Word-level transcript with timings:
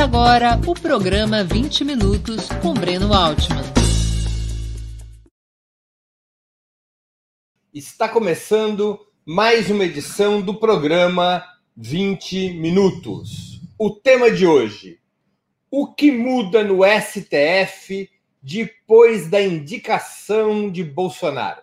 Começa 0.00 0.16
agora 0.16 0.60
o 0.66 0.72
programa 0.72 1.44
20 1.44 1.84
Minutos 1.84 2.48
com 2.62 2.72
Breno 2.72 3.12
Altman. 3.12 3.62
Está 7.74 8.08
começando 8.08 8.98
mais 9.26 9.70
uma 9.70 9.84
edição 9.84 10.40
do 10.40 10.54
programa 10.54 11.44
20 11.76 12.54
Minutos. 12.54 13.60
O 13.78 13.90
tema 13.90 14.30
de 14.30 14.46
hoje: 14.46 14.98
o 15.70 15.92
que 15.92 16.10
muda 16.10 16.64
no 16.64 16.80
STF 16.82 18.08
depois 18.42 19.28
da 19.28 19.42
indicação 19.42 20.70
de 20.70 20.82
Bolsonaro? 20.82 21.60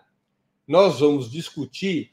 Nós 0.64 1.00
vamos 1.00 1.28
discutir 1.28 2.12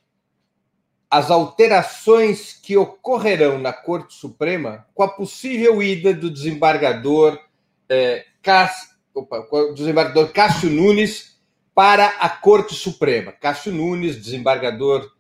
as 1.10 1.32
alterações 1.32 2.54
que 2.54 2.76
ocorrerão 2.76 3.58
na 3.58 3.72
Corte 3.72 4.14
Suprema 4.14 4.86
com 4.94 5.04
a 5.04 5.08
possível 5.08 5.82
ida 5.82 6.14
do 6.14 6.30
desembargador, 6.30 7.40
é, 7.90 8.26
Cássio, 8.42 8.90
opa, 9.14 9.46
desembargador 9.74 10.32
Cássio 10.32 10.70
Nunes 10.70 11.40
para 11.74 12.08
a 12.08 12.30
Corte 12.30 12.74
Suprema. 12.74 13.32
Cássio 13.32 13.72
Nunes, 13.72 14.16
desembargador 14.22 15.12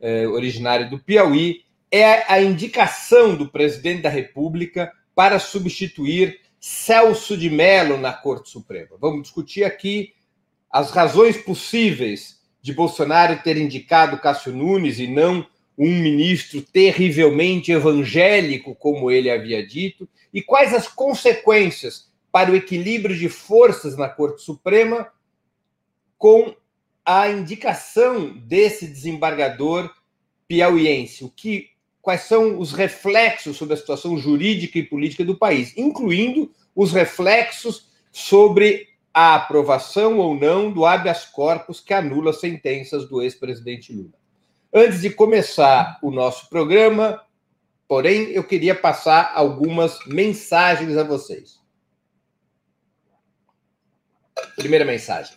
é, 0.00 0.26
originário 0.26 0.90
do 0.90 0.98
Piauí, 0.98 1.64
é 1.90 2.32
a 2.32 2.40
indicação 2.40 3.36
do 3.36 3.48
presidente 3.48 4.02
da 4.02 4.08
República 4.08 4.92
para 5.14 5.38
substituir 5.38 6.40
Celso 6.58 7.36
de 7.36 7.50
Mello 7.50 7.98
na 7.98 8.12
Corte 8.12 8.48
Suprema. 8.48 8.96
Vamos 9.00 9.22
discutir 9.22 9.64
aqui 9.64 10.14
as 10.70 10.90
razões 10.90 11.36
possíveis 11.36 12.41
de 12.62 12.72
Bolsonaro 12.72 13.42
ter 13.42 13.56
indicado 13.56 14.18
Cássio 14.18 14.52
Nunes 14.52 14.98
e 14.98 15.08
não 15.08 15.44
um 15.76 15.90
ministro 16.00 16.62
terrivelmente 16.62 17.72
evangélico, 17.72 18.74
como 18.74 19.10
ele 19.10 19.30
havia 19.30 19.66
dito, 19.66 20.08
e 20.32 20.40
quais 20.40 20.72
as 20.72 20.86
consequências 20.86 22.10
para 22.30 22.50
o 22.50 22.56
equilíbrio 22.56 23.16
de 23.16 23.28
forças 23.28 23.96
na 23.96 24.08
Corte 24.08 24.42
Suprema 24.42 25.08
com 26.16 26.54
a 27.04 27.28
indicação 27.28 28.32
desse 28.38 28.86
desembargador 28.86 29.90
piauiense, 30.46 31.24
o 31.24 31.28
que 31.28 31.70
quais 32.00 32.22
são 32.22 32.58
os 32.58 32.72
reflexos 32.72 33.56
sobre 33.56 33.74
a 33.74 33.76
situação 33.76 34.16
jurídica 34.18 34.78
e 34.78 34.82
política 34.82 35.24
do 35.24 35.36
país, 35.36 35.72
incluindo 35.76 36.50
os 36.74 36.92
reflexos 36.92 37.88
sobre 38.10 38.88
a 39.12 39.34
aprovação 39.34 40.18
ou 40.18 40.34
não 40.34 40.72
do 40.72 40.86
habeas 40.86 41.24
corpus 41.24 41.80
que 41.80 41.92
anula 41.92 42.32
sentenças 42.32 43.08
do 43.08 43.20
ex-presidente 43.20 43.92
Lula. 43.92 44.14
Antes 44.72 45.02
de 45.02 45.10
começar 45.10 45.98
o 46.02 46.10
nosso 46.10 46.48
programa, 46.48 47.22
porém, 47.86 48.30
eu 48.30 48.42
queria 48.42 48.74
passar 48.74 49.32
algumas 49.34 49.98
mensagens 50.06 50.96
a 50.96 51.04
vocês. 51.04 51.60
Primeira 54.56 54.84
mensagem. 54.84 55.36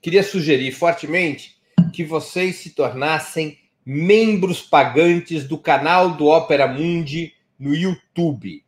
Queria 0.00 0.22
sugerir 0.22 0.70
fortemente 0.70 1.56
que 1.92 2.04
vocês 2.04 2.56
se 2.56 2.70
tornassem 2.70 3.58
membros 3.84 4.62
pagantes 4.62 5.48
do 5.48 5.58
canal 5.58 6.10
do 6.16 6.26
Opera 6.26 6.68
Mundi 6.68 7.32
no 7.58 7.74
YouTube 7.74 8.65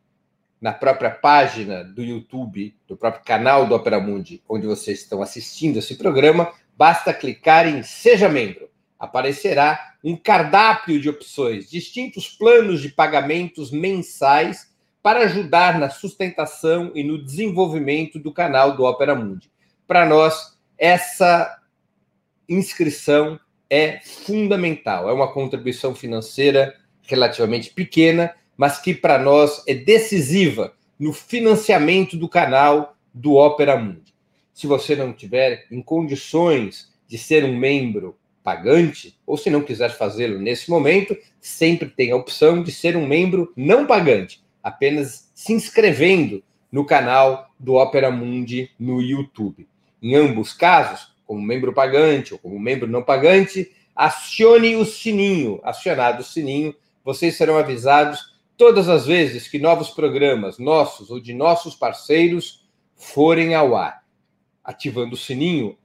na 0.61 0.73
própria 0.73 1.09
página 1.09 1.83
do 1.83 2.03
YouTube, 2.03 2.75
do 2.87 2.97
próprio 2.97 3.23
canal 3.23 3.65
do 3.65 3.75
Opera 3.75 3.99
Mundi, 3.99 4.43
onde 4.47 4.67
vocês 4.67 5.01
estão 5.01 5.21
assistindo 5.21 5.77
esse 5.77 5.95
programa, 5.95 6.51
basta 6.77 7.13
clicar 7.13 7.67
em 7.67 7.81
Seja 7.83 8.27
Membro. 8.27 8.69
Aparecerá 8.97 9.93
um 10.03 10.15
cardápio 10.15 10.99
de 10.99 11.09
opções, 11.09 11.69
distintos 11.69 12.27
planos 12.27 12.81
de 12.81 12.89
pagamentos 12.89 13.71
mensais 13.71 14.69
para 15.01 15.21
ajudar 15.21 15.79
na 15.79 15.89
sustentação 15.89 16.91
e 16.93 17.03
no 17.03 17.23
desenvolvimento 17.23 18.19
do 18.19 18.33
canal 18.33 18.75
do 18.75 18.83
Opera 18.83 19.15
Mundi. 19.15 19.49
Para 19.87 20.05
nós, 20.05 20.57
essa 20.77 21.57
inscrição 22.47 23.39
é 23.69 23.99
fundamental. 23.99 25.09
É 25.09 25.13
uma 25.13 25.31
contribuição 25.31 25.95
financeira 25.95 26.75
relativamente 27.03 27.71
pequena, 27.71 28.33
mas 28.59 28.77
que 28.77 28.93
para 28.93 29.17
nós 29.17 29.63
é 29.65 29.73
decisiva 29.73 30.73
no 30.99 31.13
financiamento 31.13 32.17
do 32.17 32.27
canal 32.27 32.97
do 33.13 33.35
Opera 33.35 33.77
Mundi. 33.77 34.13
Se 34.53 34.67
você 34.67 34.97
não 34.97 35.13
tiver 35.13 35.65
em 35.71 35.81
condições 35.81 36.91
de 37.07 37.17
ser 37.17 37.45
um 37.45 37.55
membro 37.55 38.17
pagante, 38.43 39.17
ou 39.25 39.37
se 39.37 39.49
não 39.49 39.61
quiser 39.61 39.91
fazê-lo 39.91 40.37
nesse 40.39 40.69
momento, 40.69 41.15
sempre 41.39 41.87
tem 41.87 42.11
a 42.11 42.17
opção 42.17 42.61
de 42.61 42.69
ser 42.69 42.97
um 42.97 43.07
membro 43.07 43.53
não 43.55 43.87
pagante, 43.87 44.43
apenas 44.61 45.31
se 45.33 45.53
inscrevendo 45.53 46.43
no 46.69 46.83
canal 46.83 47.49
do 47.57 47.75
Opera 47.75 48.11
Mundi 48.11 48.71
no 48.77 49.01
YouTube. 49.01 49.69
Em 50.03 50.15
ambos 50.15 50.51
casos, 50.51 51.15
como 51.25 51.41
membro 51.41 51.71
pagante 51.71 52.33
ou 52.33 52.39
como 52.39 52.59
membro 52.59 52.89
não 52.89 53.03
pagante, 53.03 53.71
acione 53.95 54.75
o 54.75 54.83
sininho. 54.83 55.61
Acionado 55.63 56.19
o 56.19 56.25
sininho, 56.25 56.75
vocês 57.05 57.37
serão 57.37 57.57
avisados 57.57 58.37
todas 58.59 58.89
as 58.89 59.05
vezes 59.05 59.47
que 59.47 59.57
novos 59.57 59.89
programas 59.89 60.59
nossos 60.59 61.09
ou 61.09 61.17
de 61.21 61.33
nossos 61.33 61.75
parceiros 61.75 62.67
forem 62.93 63.55
ao 63.55 63.73
ar. 63.73 64.03
Ativando 64.61 65.13
o 65.13 65.17
sininho, 65.17 65.77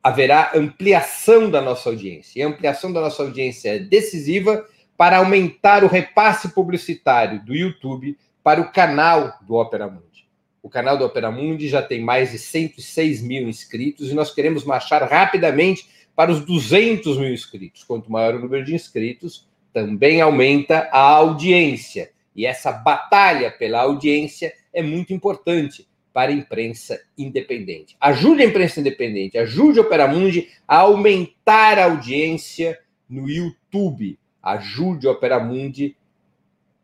haverá 0.00 0.52
ampliação 0.54 1.50
da 1.50 1.60
nossa 1.60 1.88
audiência. 1.88 2.38
E 2.38 2.42
a 2.44 2.46
ampliação 2.46 2.92
da 2.92 3.00
nossa 3.00 3.24
audiência 3.24 3.74
é 3.74 3.80
decisiva 3.80 4.64
para 4.96 5.16
aumentar 5.16 5.82
o 5.82 5.88
repasse 5.88 6.50
publicitário 6.50 7.44
do 7.44 7.52
YouTube 7.52 8.16
para 8.40 8.60
o 8.60 8.70
canal 8.70 9.40
do 9.42 9.56
Opera 9.56 9.88
Mundi. 9.88 10.28
O 10.62 10.70
canal 10.70 10.96
do 10.96 11.04
Opera 11.04 11.32
Mundi 11.32 11.68
já 11.68 11.82
tem 11.82 12.00
mais 12.00 12.30
de 12.30 12.38
106 12.38 13.20
mil 13.20 13.48
inscritos 13.48 14.12
e 14.12 14.14
nós 14.14 14.32
queremos 14.32 14.64
marchar 14.64 15.02
rapidamente 15.02 15.88
para 16.14 16.30
os 16.30 16.44
200 16.44 17.18
mil 17.18 17.34
inscritos. 17.34 17.82
Quanto 17.82 18.12
maior 18.12 18.36
o 18.36 18.38
número 18.38 18.64
de 18.64 18.76
inscritos, 18.76 19.48
também 19.76 20.22
aumenta 20.22 20.88
a 20.90 21.00
audiência. 21.00 22.10
E 22.34 22.46
essa 22.46 22.72
batalha 22.72 23.50
pela 23.50 23.82
audiência 23.82 24.54
é 24.72 24.82
muito 24.82 25.12
importante 25.12 25.86
para 26.14 26.30
a 26.30 26.34
imprensa 26.34 26.98
independente. 27.18 27.94
Ajude 28.00 28.40
a 28.40 28.46
imprensa 28.46 28.80
independente, 28.80 29.36
ajude 29.36 29.78
a 29.78 29.82
Opera 29.82 30.08
Mundi 30.08 30.48
a 30.66 30.78
aumentar 30.78 31.78
a 31.78 31.84
audiência 31.84 32.78
no 33.06 33.28
YouTube. 33.28 34.18
Ajude 34.42 35.06
a 35.06 35.10
Opera 35.10 35.38
Mundi 35.38 35.94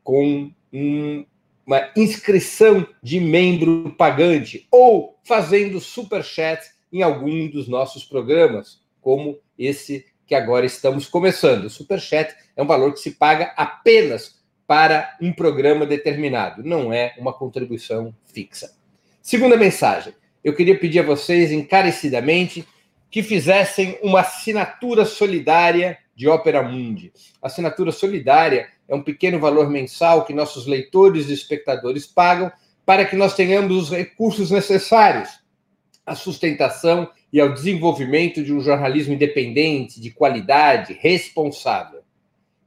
com 0.05 0.53
um, 0.71 1.25
uma 1.67 1.91
inscrição 1.97 2.87
de 3.03 3.21
membro 3.21 3.95
pagante 3.97 4.69
ou 4.71 5.19
fazendo 5.25 5.81
super 5.81 6.23
chat 6.23 6.61
em 6.93 7.01
algum 7.01 7.49
dos 7.49 7.67
nossos 7.67 8.05
programas, 8.05 8.83
como 9.01 9.39
esse 9.59 10.05
que 10.33 10.37
agora 10.37 10.65
estamos 10.65 11.07
começando. 11.07 11.67
O 11.67 11.71
Superchat 11.71 12.35
é 12.57 12.63
um 12.63 12.67
valor 12.67 12.95
que 12.95 13.01
se 13.01 13.11
paga 13.11 13.53
apenas 13.55 14.41
para 14.67 15.15
um 15.21 15.31
programa 15.31 15.85
determinado, 15.85 16.65
não 16.65 16.91
é 16.91 17.15
uma 17.19 17.35
contribuição 17.35 18.15
fixa. 18.25 18.73
Segunda 19.21 19.59
mensagem: 19.59 20.15
eu 20.43 20.55
queria 20.55 20.79
pedir 20.79 21.01
a 21.01 21.03
vocês 21.03 21.53
encarecidamente 21.53 22.67
que 23.11 23.23
fizessem 23.23 23.99
uma 24.03 24.21
assinatura 24.21 25.05
solidária 25.05 25.99
de 26.17 26.27
Opera 26.27 26.63
Mundi. 26.63 27.13
Assinatura 27.43 27.93
solidária 27.93 28.69
é 28.89 28.95
um 28.95 29.03
pequeno 29.03 29.39
valor 29.39 29.69
mensal 29.69 30.25
que 30.25 30.33
nossos 30.33 30.67
leitores 30.67 31.29
e 31.29 31.35
espectadores 31.35 32.07
pagam 32.07 32.51
para 32.87 33.05
que 33.05 33.17
nós 33.17 33.35
tenhamos 33.35 33.77
os 33.77 33.91
recursos 33.91 34.51
necessários 34.51 35.29
à 36.07 36.15
sustentação 36.15 37.11
e 37.33 37.41
ao 37.41 37.53
desenvolvimento 37.53 38.45
de 38.45 38.53
um 38.53 38.61
jornalismo 38.61 39.15
independente, 39.15 40.01
de 40.01 40.11
qualidade, 40.11 40.97
responsável, 41.01 42.03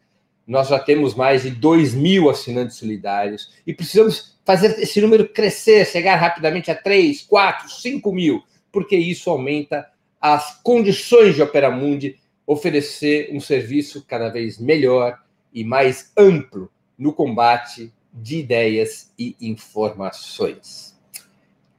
Nós 0.46 0.68
já 0.68 0.78
temos 0.78 1.14
mais 1.14 1.42
de 1.42 1.50
2 1.50 1.94
mil 1.94 2.30
assinantes 2.30 2.76
solidários 2.76 3.52
e 3.66 3.72
precisamos 3.74 4.38
fazer 4.44 4.78
esse 4.80 5.00
número 5.00 5.28
crescer, 5.28 5.86
chegar 5.86 6.16
rapidamente 6.16 6.70
a 6.70 6.74
3, 6.74 7.22
4, 7.22 7.70
5 7.70 8.12
mil, 8.12 8.42
porque 8.72 8.96
isso 8.96 9.30
aumenta 9.30 9.86
as 10.20 10.60
condições 10.62 11.34
de 11.34 11.42
Opera 11.42 11.70
Mundi 11.70 12.18
oferecer 12.46 13.28
um 13.30 13.40
serviço 13.40 14.04
cada 14.06 14.30
vez 14.30 14.58
melhor 14.58 15.18
e 15.52 15.62
mais 15.62 16.10
amplo 16.16 16.70
no 16.98 17.12
combate 17.12 17.92
de 18.22 18.38
ideias 18.38 19.12
e 19.18 19.36
informações. 19.40 20.96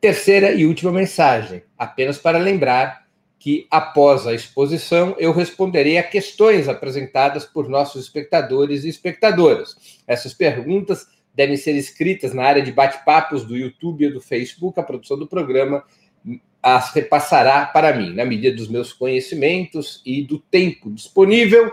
Terceira 0.01 0.51
e 0.53 0.65
última 0.65 0.91
mensagem, 0.91 1.63
apenas 1.77 2.17
para 2.17 2.37
lembrar 2.37 3.07
que 3.37 3.67
após 3.71 4.27
a 4.27 4.33
exposição 4.33 5.15
eu 5.17 5.31
responderei 5.31 5.97
a 5.97 6.03
questões 6.03 6.67
apresentadas 6.67 7.45
por 7.45 7.69
nossos 7.69 8.03
espectadores 8.03 8.83
e 8.83 8.89
espectadoras. 8.89 10.01
Essas 10.05 10.33
perguntas 10.33 11.07
devem 11.33 11.55
ser 11.55 11.75
escritas 11.75 12.33
na 12.33 12.43
área 12.43 12.61
de 12.61 12.71
bate-papos 12.71 13.45
do 13.45 13.55
YouTube 13.55 14.05
ou 14.07 14.13
do 14.13 14.21
Facebook. 14.21 14.77
A 14.79 14.83
produção 14.83 15.17
do 15.17 15.27
programa 15.27 15.83
as 16.61 16.93
repassará 16.93 17.65
para 17.65 17.95
mim, 17.95 18.13
na 18.13 18.25
medida 18.25 18.55
dos 18.55 18.67
meus 18.67 18.91
conhecimentos 18.91 20.01
e 20.05 20.21
do 20.21 20.37
tempo 20.39 20.91
disponível. 20.91 21.71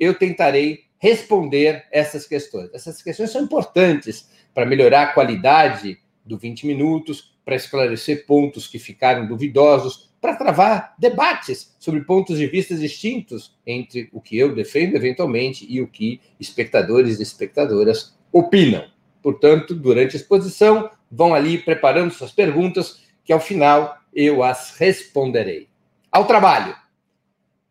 Eu 0.00 0.14
tentarei 0.14 0.84
responder 1.02 1.84
essas 1.90 2.28
questões. 2.28 2.70
Essas 2.72 3.02
questões 3.02 3.32
são 3.32 3.42
importantes 3.42 4.30
para 4.54 4.64
melhorar 4.64 5.02
a 5.02 5.12
qualidade 5.12 5.98
do 6.24 6.38
20 6.38 6.64
minutos, 6.64 7.34
para 7.44 7.56
esclarecer 7.56 8.24
pontos 8.24 8.68
que 8.68 8.78
ficaram 8.78 9.26
duvidosos, 9.26 10.12
para 10.20 10.36
travar 10.36 10.94
debates 11.00 11.74
sobre 11.80 12.02
pontos 12.02 12.38
de 12.38 12.46
vista 12.46 12.76
distintos 12.76 13.58
entre 13.66 14.08
o 14.12 14.20
que 14.20 14.38
eu 14.38 14.54
defendo 14.54 14.94
eventualmente 14.94 15.66
e 15.68 15.80
o 15.80 15.88
que 15.88 16.20
espectadores 16.38 17.18
e 17.18 17.22
espectadoras 17.24 18.16
opinam. 18.30 18.84
Portanto, 19.20 19.74
durante 19.74 20.14
a 20.14 20.20
exposição, 20.20 20.88
vão 21.10 21.34
ali 21.34 21.58
preparando 21.58 22.14
suas 22.14 22.30
perguntas, 22.30 23.02
que 23.24 23.32
ao 23.32 23.40
final 23.40 23.98
eu 24.14 24.44
as 24.44 24.76
responderei. 24.76 25.68
Ao 26.12 26.28
trabalho. 26.28 26.76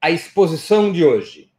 A 0.01 0.11
exposição 0.11 0.91
de 0.91 1.05
hoje. 1.05 1.50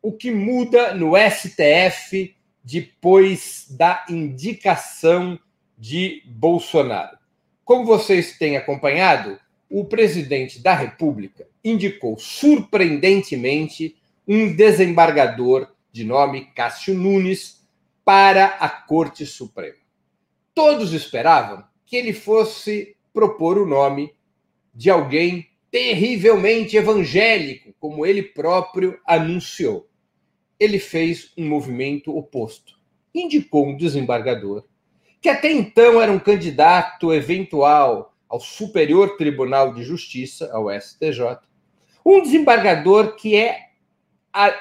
O 0.00 0.12
que 0.12 0.30
muda 0.30 0.94
no 0.94 1.12
STF 1.16 2.34
depois 2.62 3.66
da 3.70 4.04
indicação 4.08 5.38
de 5.76 6.22
Bolsonaro? 6.26 7.18
Como 7.64 7.84
vocês 7.84 8.38
têm 8.38 8.56
acompanhado, 8.56 9.38
o 9.68 9.84
presidente 9.84 10.60
da 10.60 10.72
República 10.72 11.46
indicou 11.62 12.18
surpreendentemente 12.18 13.96
um 14.26 14.54
desembargador 14.54 15.68
de 15.90 16.04
nome 16.04 16.46
Cássio 16.54 16.94
Nunes 16.94 17.66
para 18.04 18.46
a 18.46 18.68
Corte 18.68 19.26
Suprema. 19.26 19.76
Todos 20.54 20.92
esperavam 20.92 21.64
que 21.84 21.96
ele 21.96 22.12
fosse 22.12 22.96
propor 23.12 23.58
o 23.58 23.66
nome 23.66 24.14
de 24.74 24.90
alguém 24.90 25.47
terrivelmente 25.70 26.76
evangélico, 26.76 27.74
como 27.78 28.06
ele 28.06 28.22
próprio 28.22 28.98
anunciou. 29.06 29.88
Ele 30.58 30.78
fez 30.78 31.32
um 31.36 31.48
movimento 31.48 32.16
oposto. 32.16 32.78
Indicou 33.14 33.66
um 33.66 33.76
desembargador 33.76 34.64
que 35.20 35.28
até 35.28 35.50
então 35.50 36.00
era 36.00 36.12
um 36.12 36.18
candidato 36.18 37.12
eventual 37.12 38.14
ao 38.28 38.40
Superior 38.40 39.16
Tribunal 39.16 39.74
de 39.74 39.82
Justiça, 39.82 40.50
ao 40.52 40.68
STJ, 40.70 41.38
um 42.04 42.22
desembargador 42.22 43.16
que 43.16 43.34
é, 43.36 43.68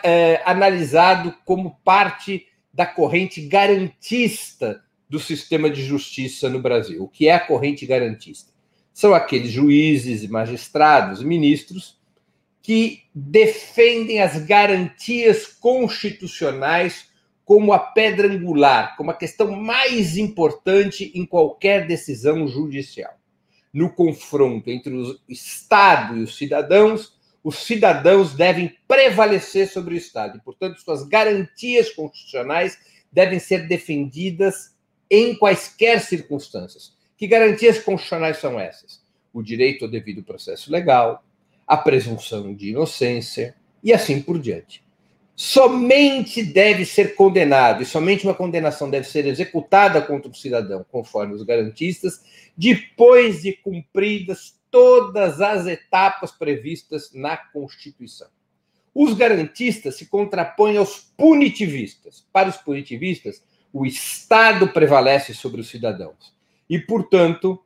é 0.03 0.41
analisado 0.45 1.35
como 1.45 1.79
parte 1.83 2.47
da 2.73 2.85
corrente 2.85 3.41
garantista 3.41 4.83
do 5.09 5.19
sistema 5.19 5.69
de 5.69 5.83
justiça 5.83 6.49
no 6.49 6.61
Brasil. 6.61 7.03
O 7.03 7.07
que 7.07 7.27
é 7.27 7.33
a 7.33 7.39
corrente 7.39 7.85
garantista? 7.85 8.51
São 8.97 9.13
aqueles 9.13 9.51
juízes, 9.51 10.27
magistrados, 10.27 11.21
ministros 11.21 11.99
que 12.63 13.03
defendem 13.13 14.23
as 14.23 14.39
garantias 14.43 15.45
constitucionais 15.45 17.05
como 17.45 17.73
a 17.73 17.77
pedra 17.77 18.27
angular, 18.27 18.97
como 18.97 19.11
a 19.11 19.13
questão 19.13 19.51
mais 19.51 20.17
importante 20.17 21.11
em 21.13 21.27
qualquer 21.27 21.85
decisão 21.85 22.47
judicial 22.47 23.13
no 23.71 23.93
confronto 23.93 24.67
entre 24.71 24.91
o 24.91 25.15
Estado 25.29 26.17
e 26.17 26.23
os 26.23 26.35
cidadãos, 26.35 27.15
os 27.43 27.57
cidadãos 27.67 28.33
devem 28.33 28.75
prevalecer 28.87 29.67
sobre 29.67 29.93
o 29.93 29.97
Estado 29.97 30.39
e, 30.39 30.41
portanto, 30.41 30.81
suas 30.81 31.03
garantias 31.03 31.91
constitucionais 31.91 32.79
devem 33.11 33.37
ser 33.37 33.67
defendidas 33.67 34.75
em 35.07 35.35
quaisquer 35.35 36.01
circunstâncias. 36.01 36.96
Que 37.17 37.27
garantias 37.27 37.79
constitucionais 37.79 38.37
são 38.37 38.59
essas? 38.59 39.01
O 39.33 39.41
direito 39.41 39.85
ao 39.85 39.91
devido 39.91 40.23
processo 40.23 40.71
legal, 40.71 41.23
a 41.65 41.75
presunção 41.75 42.53
de 42.53 42.69
inocência 42.69 43.55
e 43.83 43.91
assim 43.91 44.21
por 44.21 44.39
diante 44.39 44.87
somente 45.37 46.41
deve 46.41 46.83
ser 46.83 47.13
condenado, 47.13 47.83
e 47.83 47.85
somente 47.85 48.25
uma 48.25 48.33
condenação 48.33 48.89
deve 48.89 49.07
ser 49.07 49.27
executada 49.27 50.01
contra 50.01 50.31
o 50.31 50.35
cidadão, 50.35 50.83
conforme 50.91 51.35
os 51.35 51.43
garantistas, 51.43 52.23
depois 52.57 53.43
de 53.43 53.53
cumpridas 53.53 54.59
todas 54.71 55.39
as 55.39 55.67
etapas 55.67 56.31
previstas 56.31 57.11
na 57.13 57.37
Constituição. 57.37 58.27
Os 58.95 59.13
garantistas 59.13 59.95
se 59.95 60.07
contrapõem 60.07 60.77
aos 60.77 61.11
punitivistas. 61.15 62.25
Para 62.33 62.49
os 62.49 62.57
punitivistas, 62.57 63.43
o 63.71 63.85
Estado 63.85 64.69
prevalece 64.69 65.35
sobre 65.35 65.61
os 65.61 65.69
cidadãos. 65.69 66.35
E, 66.69 66.79
portanto, 66.79 67.63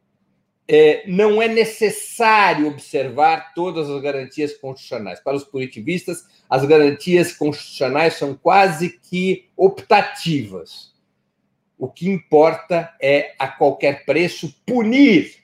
é, 0.67 1.03
não 1.05 1.41
é 1.41 1.47
necessário 1.47 2.67
observar 2.67 3.53
todas 3.53 3.89
as 3.89 4.01
garantias 4.01 4.55
constitucionais. 4.57 5.19
Para 5.19 5.35
os 5.35 5.43
punitivistas, 5.43 6.25
as 6.49 6.63
garantias 6.65 7.33
constitucionais 7.33 8.13
são 8.13 8.35
quase 8.35 8.97
que 8.97 9.49
optativas. 9.57 10.93
O 11.77 11.89
que 11.89 12.07
importa 12.07 12.93
é, 13.01 13.33
a 13.37 13.47
qualquer 13.47 14.05
preço, 14.05 14.55
punir 14.65 15.41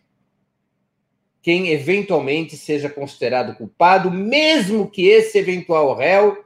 quem 1.41 1.69
eventualmente 1.69 2.55
seja 2.55 2.89
considerado 2.89 3.55
culpado, 3.55 4.11
mesmo 4.11 4.89
que 4.89 5.07
esse 5.07 5.37
eventual 5.37 5.95
réu 5.95 6.45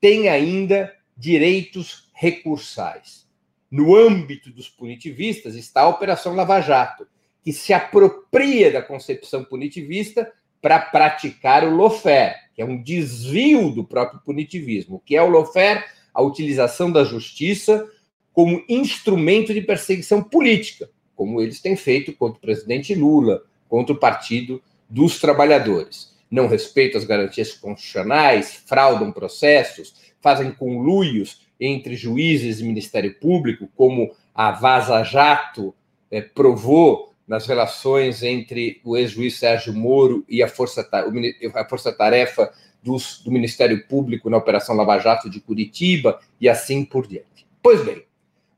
tenha 0.00 0.32
ainda 0.32 0.94
direitos 1.16 2.10
recursais. 2.14 3.26
No 3.70 3.94
âmbito 3.94 4.50
dos 4.50 4.68
punitivistas 4.68 5.54
está 5.54 5.82
a 5.82 5.88
Operação 5.88 6.34
Lava 6.34 6.60
Jato 6.60 7.06
que 7.42 7.52
se 7.52 7.72
apropria 7.72 8.70
da 8.70 8.82
concepção 8.82 9.44
punitivista 9.44 10.30
para 10.60 10.78
praticar 10.78 11.64
o 11.64 11.76
lawfare, 11.76 12.34
que 12.54 12.60
é 12.60 12.64
um 12.64 12.82
desvio 12.82 13.70
do 13.70 13.82
próprio 13.84 14.20
punitivismo. 14.20 14.96
O 14.96 15.00
que 15.00 15.16
é 15.16 15.22
o 15.22 15.30
lawfare? 15.30 15.84
A 16.12 16.20
utilização 16.20 16.90
da 16.90 17.04
justiça 17.04 17.88
como 18.32 18.62
instrumento 18.68 19.54
de 19.54 19.60
perseguição 19.60 20.22
política, 20.22 20.90
como 21.14 21.40
eles 21.40 21.60
têm 21.60 21.76
feito 21.76 22.12
contra 22.12 22.38
o 22.38 22.40
presidente 22.40 22.94
Lula, 22.94 23.42
contra 23.68 23.94
o 23.94 23.98
Partido 23.98 24.62
dos 24.88 25.20
Trabalhadores. 25.20 26.14
Não 26.30 26.46
respeitam 26.46 26.98
as 26.98 27.06
garantias 27.06 27.52
constitucionais, 27.52 28.62
fraudam 28.66 29.12
processos, 29.12 29.94
fazem 30.20 30.52
conluios 30.52 31.40
entre 31.60 31.94
juízes 31.94 32.60
e 32.60 32.64
Ministério 32.64 33.14
Público, 33.20 33.68
como 33.76 34.10
a 34.34 34.50
Vaza 34.50 35.02
Jato 35.02 35.74
é, 36.10 36.20
provou 36.20 37.12
nas 37.28 37.46
relações 37.46 38.22
entre 38.22 38.80
o 38.84 38.96
ex-juiz 38.96 39.38
Sérgio 39.38 39.72
Moro 39.74 40.24
e 40.28 40.42
a 40.42 40.48
força-tarefa 40.48 42.46
força 42.46 42.70
dos, 42.82 43.22
do 43.22 43.30
Ministério 43.30 43.86
Público 43.86 44.30
na 44.30 44.36
Operação 44.36 44.74
Lava 44.74 44.98
Jato 44.98 45.28
de 45.28 45.40
Curitiba 45.40 46.18
e 46.40 46.48
assim 46.48 46.84
por 46.84 47.06
diante. 47.06 47.46
Pois 47.62 47.84
bem, 47.84 48.04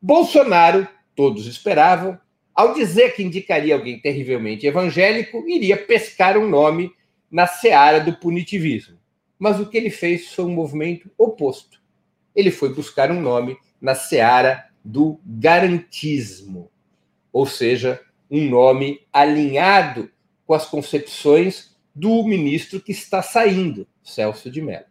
Bolsonaro, 0.00 0.86
todos 1.14 1.46
esperavam, 1.46 2.18
ao 2.54 2.74
dizer 2.74 3.14
que 3.14 3.22
indicaria 3.22 3.74
alguém 3.74 3.98
terrivelmente 3.98 4.66
evangélico, 4.66 5.46
iria 5.48 5.76
pescar 5.76 6.38
um 6.38 6.48
nome 6.48 6.92
na 7.30 7.46
seara 7.46 7.98
do 8.00 8.14
punitivismo. 8.14 8.98
Mas 9.38 9.58
o 9.58 9.66
que 9.66 9.76
ele 9.76 9.90
fez 9.90 10.32
foi 10.32 10.44
um 10.44 10.54
movimento 10.54 11.10
oposto. 11.18 11.81
Ele 12.34 12.50
foi 12.50 12.74
buscar 12.74 13.10
um 13.10 13.20
nome 13.20 13.56
na 13.80 13.94
seara 13.94 14.66
do 14.84 15.20
garantismo, 15.24 16.70
ou 17.32 17.46
seja, 17.46 18.00
um 18.30 18.48
nome 18.48 19.00
alinhado 19.12 20.10
com 20.46 20.54
as 20.54 20.66
concepções 20.66 21.76
do 21.94 22.22
ministro 22.24 22.80
que 22.80 22.92
está 22.92 23.22
saindo, 23.22 23.86
Celso 24.02 24.50
de 24.50 24.62
Mello. 24.62 24.86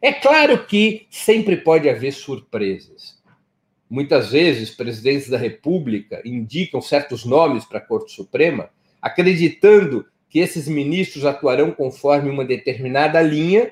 É 0.00 0.12
claro 0.12 0.66
que 0.66 1.06
sempre 1.10 1.56
pode 1.56 1.88
haver 1.88 2.12
surpresas. 2.12 3.22
Muitas 3.88 4.32
vezes, 4.32 4.70
presidentes 4.70 5.28
da 5.28 5.38
República 5.38 6.22
indicam 6.24 6.80
certos 6.80 7.24
nomes 7.24 7.64
para 7.64 7.78
a 7.78 7.82
Corte 7.82 8.12
Suprema, 8.12 8.70
acreditando 9.00 10.06
que 10.28 10.38
esses 10.38 10.66
ministros 10.66 11.26
atuarão 11.26 11.72
conforme 11.72 12.30
uma 12.30 12.44
determinada 12.44 13.20
linha, 13.20 13.70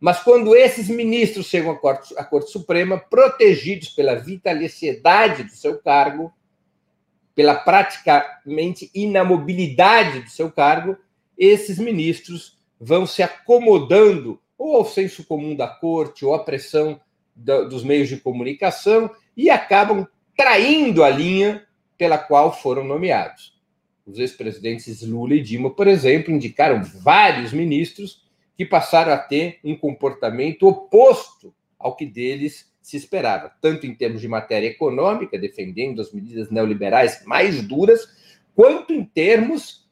mas 0.00 0.22
quando 0.22 0.56
esses 0.56 0.88
ministros 0.88 1.46
chegam 1.46 1.72
à 1.72 1.76
Corte, 1.76 2.14
à 2.16 2.24
Corte 2.24 2.50
Suprema, 2.50 2.98
protegidos 2.98 3.90
pela 3.90 4.14
vitaliciedade 4.14 5.44
do 5.44 5.50
seu 5.50 5.78
cargo, 5.78 6.32
pela 7.34 7.54
praticamente 7.54 8.90
inamobilidade 8.94 10.20
do 10.20 10.30
seu 10.30 10.50
cargo, 10.50 10.96
esses 11.36 11.78
ministros 11.78 12.58
vão 12.80 13.06
se 13.06 13.22
acomodando 13.22 14.40
ou 14.56 14.76
ao 14.76 14.86
senso 14.86 15.24
comum 15.24 15.54
da 15.54 15.68
corte 15.68 16.24
ou 16.24 16.34
à 16.34 16.42
pressão 16.42 16.98
dos 17.36 17.84
meios 17.84 18.08
de 18.08 18.16
comunicação 18.16 19.10
e 19.36 19.48
acabam 19.48 20.06
traindo 20.36 21.04
a 21.04 21.10
linha 21.10 21.66
pela 21.96 22.18
qual 22.18 22.58
foram 22.58 22.84
nomeados. 22.84 23.58
Os 24.06 24.18
ex-presidentes 24.18 25.02
Lula 25.02 25.34
e 25.34 25.42
Dilma, 25.42 25.70
por 25.70 25.86
exemplo, 25.86 26.32
indicaram 26.32 26.82
vários 26.82 27.52
ministros 27.52 28.22
que 28.60 28.66
passaram 28.66 29.10
a 29.10 29.16
ter 29.16 29.58
um 29.64 29.74
comportamento 29.74 30.68
oposto 30.68 31.54
ao 31.78 31.96
que 31.96 32.04
deles 32.04 32.70
se 32.82 32.94
esperava, 32.94 33.50
tanto 33.58 33.86
em 33.86 33.94
termos 33.94 34.20
de 34.20 34.28
matéria 34.28 34.66
econômica, 34.66 35.38
defendendo 35.38 35.98
as 36.02 36.12
medidas 36.12 36.50
neoliberais 36.50 37.24
mais 37.24 37.66
duras, 37.66 38.06
quanto 38.54 38.92
em 38.92 39.02
termos 39.02 39.88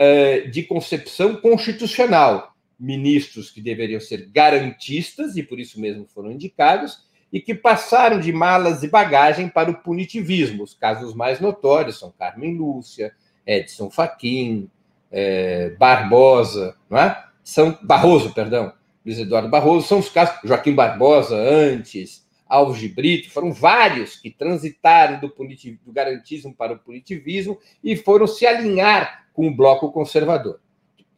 uh, 0.00 0.48
de 0.48 0.62
concepção 0.62 1.34
constitucional. 1.34 2.54
Ministros 2.78 3.50
que 3.50 3.60
deveriam 3.60 3.98
ser 3.98 4.30
garantistas, 4.32 5.36
e 5.36 5.42
por 5.42 5.58
isso 5.58 5.80
mesmo 5.80 6.06
foram 6.06 6.30
indicados, 6.30 7.08
e 7.32 7.40
que 7.40 7.52
passaram 7.52 8.20
de 8.20 8.32
malas 8.32 8.84
e 8.84 8.88
bagagem 8.88 9.48
para 9.48 9.72
o 9.72 9.82
punitivismo. 9.82 10.62
Os 10.62 10.72
casos 10.72 11.16
mais 11.16 11.40
notórios 11.40 11.98
são 11.98 12.14
Carmen 12.16 12.56
Lúcia, 12.56 13.12
Edson 13.44 13.90
Fachin, 13.90 14.70
é, 15.10 15.70
Barbosa, 15.70 16.76
não 16.88 16.98
é? 16.98 17.23
São 17.44 17.78
Barroso, 17.82 18.32
perdão, 18.32 18.72
Luiz 19.04 19.18
Eduardo 19.18 19.50
Barroso, 19.50 19.86
são 19.86 19.98
os 19.98 20.08
casos 20.08 20.36
Joaquim 20.42 20.74
Barbosa 20.74 21.36
antes, 21.36 22.26
Alves 22.48 22.80
de 22.80 22.88
Brito, 22.88 23.30
foram 23.30 23.52
vários 23.52 24.16
que 24.16 24.30
transitaram 24.30 25.20
do, 25.20 25.28
do 25.28 25.92
garantismo 25.92 26.54
para 26.54 26.72
o 26.72 26.78
punitivismo 26.78 27.58
e 27.82 27.96
foram 27.96 28.26
se 28.26 28.46
alinhar 28.46 29.26
com 29.32 29.46
o 29.46 29.54
bloco 29.54 29.92
conservador. 29.92 30.60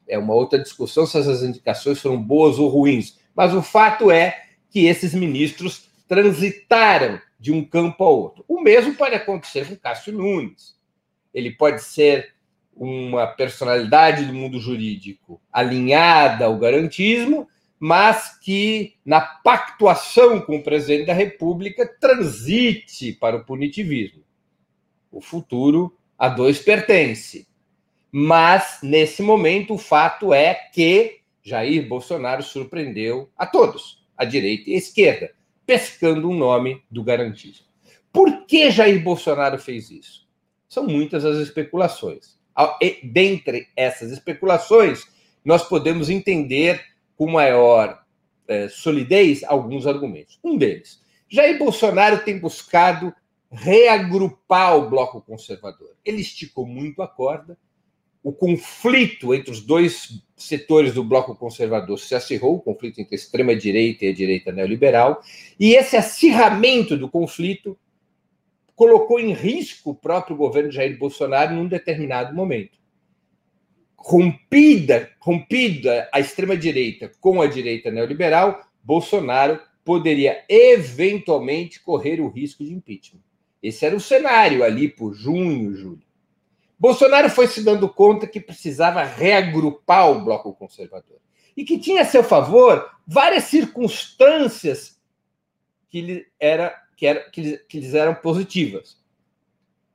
É 0.09 0.19
uma 0.19 0.35
outra 0.35 0.59
discussão 0.59 1.07
se 1.07 1.19
essas 1.19 1.43
indicações 1.43 2.01
foram 2.01 2.21
boas 2.21 2.59
ou 2.59 2.69
ruins, 2.69 3.19
mas 3.35 3.55
o 3.55 3.63
fato 3.63 4.11
é 4.11 4.45
que 4.71 4.87
esses 4.87 5.15
ministros 5.15 5.89
transitaram 6.09 7.21
de 7.39 7.53
um 7.53 7.65
campo 7.65 8.03
a 8.05 8.09
outro. 8.09 8.45
O 8.49 8.61
mesmo 8.61 8.95
pode 8.95 9.15
acontecer 9.15 9.69
com 9.69 9.77
Cássio 9.77 10.13
Nunes. 10.13 10.77
Ele 11.35 11.51
pode 11.51 11.83
ser 11.83 12.35
uma 12.77 13.27
personalidade 13.27 14.27
do 14.27 14.35
mundo 14.35 14.61
jurídico 14.61 15.41
alinhada 15.51 16.45
ao 16.45 16.59
garantismo, 16.59 17.49
mas 17.79 18.39
que, 18.39 18.95
na 19.05 19.21
pactuação 19.21 20.41
com 20.41 20.57
o 20.57 20.63
presidente 20.63 21.07
da 21.07 21.13
República, 21.15 21.87
transite 22.01 23.13
para 23.13 23.37
o 23.37 23.45
punitivismo. 23.45 24.23
O 25.11 25.21
futuro 25.21 25.97
a 26.19 26.29
dois 26.29 26.59
pertence. 26.59 27.49
Mas, 28.13 28.79
nesse 28.83 29.23
momento, 29.23 29.75
o 29.75 29.79
fato 29.79 30.33
é 30.33 30.55
que 30.55 31.21
Jair 31.43 31.87
Bolsonaro 31.87 32.43
surpreendeu 32.43 33.31
a 33.37 33.47
todos, 33.47 34.05
a 34.17 34.25
direita 34.25 34.71
e 34.71 34.75
a 34.75 34.79
esquerda, 34.79 35.33
pescando 35.67 36.29
o 36.29 36.33
um 36.33 36.37
nome 36.37 36.83
do 36.91 37.03
garantismo. 37.03 37.67
Por 38.13 38.47
que 38.47 38.71
Jair 38.71 39.03
Bolsonaro 39.03 39.59
fez 39.59 39.91
isso? 39.91 40.27
São 40.69 40.87
muitas 40.87 41.25
as 41.25 41.37
especulações. 41.39 42.36
Dentre 43.03 43.69
essas 43.77 44.11
especulações, 44.11 45.05
nós 45.45 45.63
podemos 45.63 46.09
entender 46.09 46.83
com 47.17 47.31
maior 47.31 48.03
é, 48.49 48.69
solidez 48.69 49.43
alguns 49.45 49.87
argumentos. 49.87 50.39
Um 50.43 50.57
deles, 50.57 51.01
Jair 51.29 51.59
Bolsonaro 51.59 52.25
tem 52.25 52.39
buscado 52.39 53.13
reagrupar 53.51 54.77
o 54.77 54.89
bloco 54.89 55.21
conservador. 55.21 55.95
Ele 56.05 56.21
esticou 56.21 56.67
muito 56.67 57.03
a 57.03 57.09
corda. 57.09 57.59
O 58.23 58.33
conflito 58.33 59.33
entre 59.33 59.53
os 59.53 59.61
dois 59.61 60.21
setores 60.37 60.93
do 60.95 61.05
bloco 61.05 61.35
conservador 61.37 61.99
se 61.99 62.15
acirrou, 62.15 62.57
o 62.57 62.61
conflito 62.61 63.01
entre 63.01 63.15
a 63.15 63.19
extrema-direita 63.19 64.05
e 64.05 64.09
a 64.09 64.15
direita 64.15 64.51
neoliberal, 64.51 65.23
e 65.59 65.75
esse 65.75 65.97
acirramento 65.97 66.97
do 66.97 67.09
conflito 67.09 67.79
colocou 68.77 69.19
em 69.19 69.33
risco 69.33 69.91
o 69.91 69.95
próprio 69.95 70.37
governo 70.37 70.71
de 70.71 70.77
Jair 70.77 70.97
Bolsonaro 70.97 71.55
num 71.55 71.67
determinado 71.67 72.33
momento 72.33 72.79
rompida, 74.07 75.11
rompida 75.19 76.09
a 76.13 76.21
extrema-direita 76.21 77.11
com 77.21 77.43
a 77.43 77.49
direita 77.49 77.91
neoliberal, 77.91 78.61
Bolsonaro 78.81 79.61
poderia 79.85 80.45
eventualmente 80.49 81.81
correr 81.81 82.21
o 82.21 82.29
risco 82.29 82.63
de 82.63 82.73
impeachment. 82.73 83.23
Esse 83.61 83.85
era 83.85 83.97
o 83.97 84.01
cenário 84.01 84.63
ali 84.63 84.89
por 84.89 85.13
junho, 85.13 85.75
julho. 85.75 86.07
Bolsonaro 86.79 87.29
foi 87.29 87.49
se 87.49 87.65
dando 87.65 87.89
conta 87.89 88.29
que 88.29 88.41
precisava 88.41 89.03
reagrupar 89.03 90.09
o 90.11 90.25
bloco 90.25 90.55
conservador 90.55 91.19
e 91.57 91.65
que 91.65 91.79
tinha 91.79 92.03
a 92.03 92.07
seu 92.07 92.23
favor 92.23 92.89
várias 93.05 93.45
circunstâncias 93.45 95.01
que, 95.89 96.01
lhe 96.01 96.27
era, 96.39 96.81
que, 96.97 97.07
era, 97.07 97.21
que, 97.31 97.59
que 97.69 97.79
lhes 97.79 97.95
eram 97.95 98.15
positivas. 98.15 98.97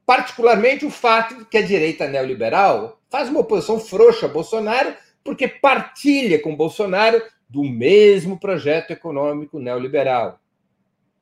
Particularmente 0.05 0.85
o 0.85 0.91
fato 0.91 1.35
de 1.37 1.45
que 1.45 1.57
a 1.57 1.61
direita 1.61 2.07
neoliberal 2.07 3.01
faz 3.09 3.29
uma 3.29 3.41
oposição 3.41 3.79
frouxa 3.79 4.27
a 4.27 4.29
Bolsonaro, 4.29 4.95
porque 5.23 5.47
partilha 5.47 6.39
com 6.39 6.55
Bolsonaro 6.55 7.21
do 7.49 7.63
mesmo 7.63 8.39
projeto 8.39 8.91
econômico 8.91 9.59
neoliberal. 9.59 10.39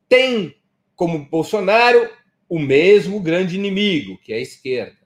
Tem 0.07 0.55
como 0.95 1.25
Bolsonaro 1.25 2.09
o 2.48 2.59
mesmo 2.59 3.19
grande 3.19 3.55
inimigo, 3.55 4.17
que 4.17 4.33
é 4.33 4.38
a 4.38 4.41
esquerda. 4.41 4.98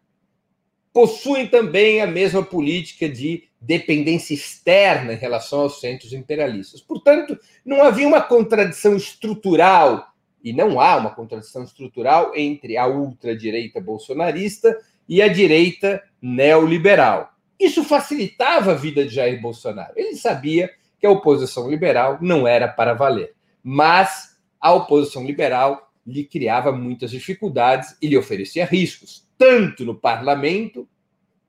Possuem 0.91 1.47
também 1.47 2.01
a 2.01 2.07
mesma 2.07 2.43
política 2.43 3.09
de 3.09 3.49
dependência 3.59 4.33
externa 4.33 5.13
em 5.13 5.17
relação 5.17 5.61
aos 5.61 5.79
centros 5.79 6.13
imperialistas. 6.13 6.81
Portanto, 6.81 7.37
não 7.65 7.83
havia 7.83 8.07
uma 8.07 8.21
contradição 8.21 8.95
estrutural, 8.95 10.12
e 10.43 10.51
não 10.51 10.79
há 10.79 10.97
uma 10.97 11.15
contradição 11.15 11.63
estrutural 11.63 12.33
entre 12.35 12.77
a 12.77 12.85
ultradireita 12.85 13.79
bolsonarista 13.79 14.77
e 15.07 15.21
a 15.21 15.27
direita 15.27 16.03
neoliberal. 16.21 17.31
Isso 17.59 17.83
facilitava 17.83 18.71
a 18.71 18.75
vida 18.75 19.05
de 19.05 19.15
Jair 19.15 19.41
Bolsonaro. 19.41 19.93
Ele 19.95 20.15
sabia 20.15 20.69
que 20.99 21.05
a 21.05 21.11
oposição 21.11 21.69
liberal 21.69 22.17
não 22.21 22.47
era 22.47 22.67
para 22.67 22.93
valer, 22.93 23.33
mas 23.63 24.37
a 24.59 24.73
oposição 24.73 25.25
liberal 25.25 25.91
lhe 26.05 26.25
criava 26.25 26.71
muitas 26.71 27.11
dificuldades 27.11 27.95
e 28.01 28.07
lhe 28.07 28.17
oferecia 28.17 28.65
riscos, 28.65 29.27
tanto 29.37 29.85
no 29.85 29.95
parlamento 29.95 30.87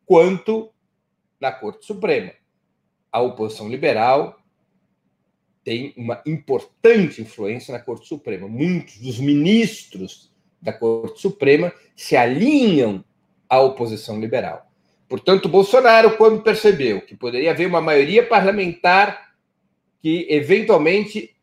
quanto 0.06 0.70
na 1.40 1.50
Corte 1.50 1.84
Suprema. 1.84 2.32
A 3.10 3.20
oposição 3.20 3.68
liberal 3.68 4.36
tem 5.64 5.94
uma 5.96 6.20
importante 6.26 7.22
influência 7.22 7.72
na 7.72 7.80
Corte 7.80 8.06
Suprema. 8.06 8.46
Muitos 8.46 8.98
dos 8.98 9.18
ministros 9.18 10.30
da 10.60 10.72
Corte 10.72 11.20
Suprema 11.20 11.72
se 11.96 12.16
alinham 12.16 13.02
à 13.48 13.60
oposição 13.60 14.20
liberal. 14.20 14.70
Portanto, 15.08 15.48
Bolsonaro, 15.48 16.16
quando 16.16 16.42
percebeu 16.42 17.00
que 17.00 17.16
poderia 17.16 17.50
haver 17.50 17.66
uma 17.66 17.80
maioria 17.80 18.26
parlamentar 18.26 19.32
que 20.02 20.26
eventualmente 20.28 21.34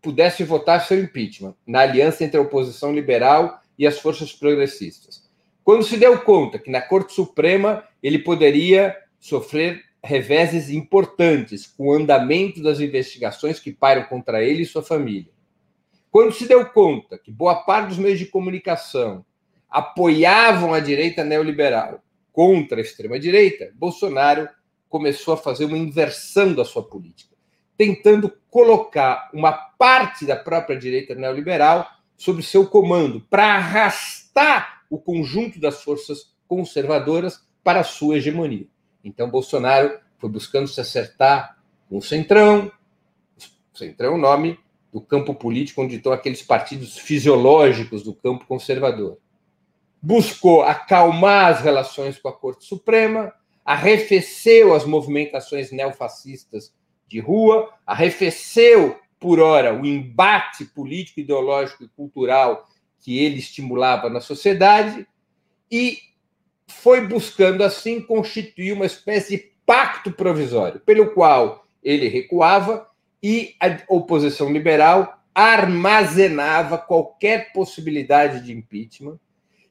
pudesse 0.00 0.44
votar 0.44 0.86
seu 0.86 0.98
impeachment, 0.98 1.54
na 1.66 1.80
aliança 1.80 2.24
entre 2.24 2.38
a 2.38 2.40
oposição 2.40 2.94
liberal 2.94 3.60
e 3.78 3.86
as 3.86 3.98
forças 3.98 4.32
progressistas. 4.32 5.28
Quando 5.64 5.82
se 5.82 5.96
deu 5.96 6.18
conta 6.20 6.58
que 6.58 6.70
na 6.70 6.80
Corte 6.80 7.12
Suprema 7.12 7.84
ele 8.02 8.20
poderia 8.20 8.96
sofrer 9.18 9.82
reveses 10.06 10.70
importantes 10.70 11.66
com 11.66 11.88
o 11.88 11.92
andamento 11.92 12.62
das 12.62 12.80
investigações 12.80 13.58
que 13.58 13.72
pairam 13.72 14.04
contra 14.04 14.42
ele 14.42 14.62
e 14.62 14.66
sua 14.66 14.82
família. 14.82 15.30
Quando 16.10 16.32
se 16.32 16.46
deu 16.46 16.64
conta 16.66 17.18
que 17.18 17.30
boa 17.30 17.56
parte 17.56 17.88
dos 17.88 17.98
meios 17.98 18.18
de 18.18 18.26
comunicação 18.26 19.24
apoiavam 19.68 20.72
a 20.72 20.80
direita 20.80 21.24
neoliberal 21.24 22.00
contra 22.32 22.78
a 22.78 22.80
extrema-direita, 22.80 23.72
Bolsonaro 23.74 24.48
começou 24.88 25.34
a 25.34 25.36
fazer 25.36 25.64
uma 25.64 25.76
inversão 25.76 26.54
da 26.54 26.64
sua 26.64 26.82
política, 26.82 27.34
tentando 27.76 28.32
colocar 28.48 29.28
uma 29.34 29.52
parte 29.52 30.24
da 30.24 30.36
própria 30.36 30.78
direita 30.78 31.14
neoliberal 31.14 31.86
sob 32.16 32.42
seu 32.42 32.66
comando, 32.66 33.20
para 33.28 33.56
arrastar 33.56 34.84
o 34.88 34.98
conjunto 34.98 35.60
das 35.60 35.82
forças 35.82 36.34
conservadoras 36.46 37.44
para 37.62 37.80
a 37.80 37.84
sua 37.84 38.16
hegemonia. 38.16 38.68
Então, 39.06 39.30
Bolsonaro 39.30 39.98
foi 40.18 40.28
buscando 40.28 40.66
se 40.66 40.80
acertar 40.80 41.56
com 41.88 41.98
o 41.98 42.02
Centrão, 42.02 42.72
o 43.72 43.78
Centrão 43.78 44.12
é 44.12 44.14
o 44.14 44.18
nome 44.18 44.58
do 44.92 45.00
campo 45.00 45.34
político 45.34 45.82
onde 45.82 45.96
estão 45.96 46.12
aqueles 46.12 46.42
partidos 46.42 46.98
fisiológicos 46.98 48.02
do 48.02 48.12
campo 48.12 48.46
conservador. 48.46 49.18
Buscou 50.02 50.62
acalmar 50.62 51.52
as 51.52 51.60
relações 51.60 52.18
com 52.18 52.28
a 52.28 52.32
Corte 52.32 52.64
Suprema, 52.64 53.32
arrefeceu 53.64 54.74
as 54.74 54.84
movimentações 54.84 55.70
neofascistas 55.70 56.74
de 57.06 57.20
rua, 57.20 57.72
arrefeceu, 57.86 58.98
por 59.20 59.38
hora, 59.38 59.72
o 59.72 59.86
embate 59.86 60.64
político, 60.64 61.20
ideológico 61.20 61.84
e 61.84 61.88
cultural 61.88 62.66
que 62.98 63.18
ele 63.18 63.38
estimulava 63.38 64.10
na 64.10 64.20
sociedade 64.20 65.06
e 65.70 65.98
foi 66.66 67.06
buscando, 67.06 67.62
assim, 67.62 68.00
constituir 68.00 68.72
uma 68.72 68.86
espécie 68.86 69.36
de 69.36 69.52
pacto 69.64 70.12
provisório, 70.12 70.80
pelo 70.80 71.12
qual 71.12 71.66
ele 71.82 72.08
recuava 72.08 72.88
e 73.22 73.54
a 73.60 73.78
oposição 73.88 74.52
liberal 74.52 75.20
armazenava 75.34 76.78
qualquer 76.78 77.52
possibilidade 77.52 78.44
de 78.44 78.52
impeachment 78.52 79.18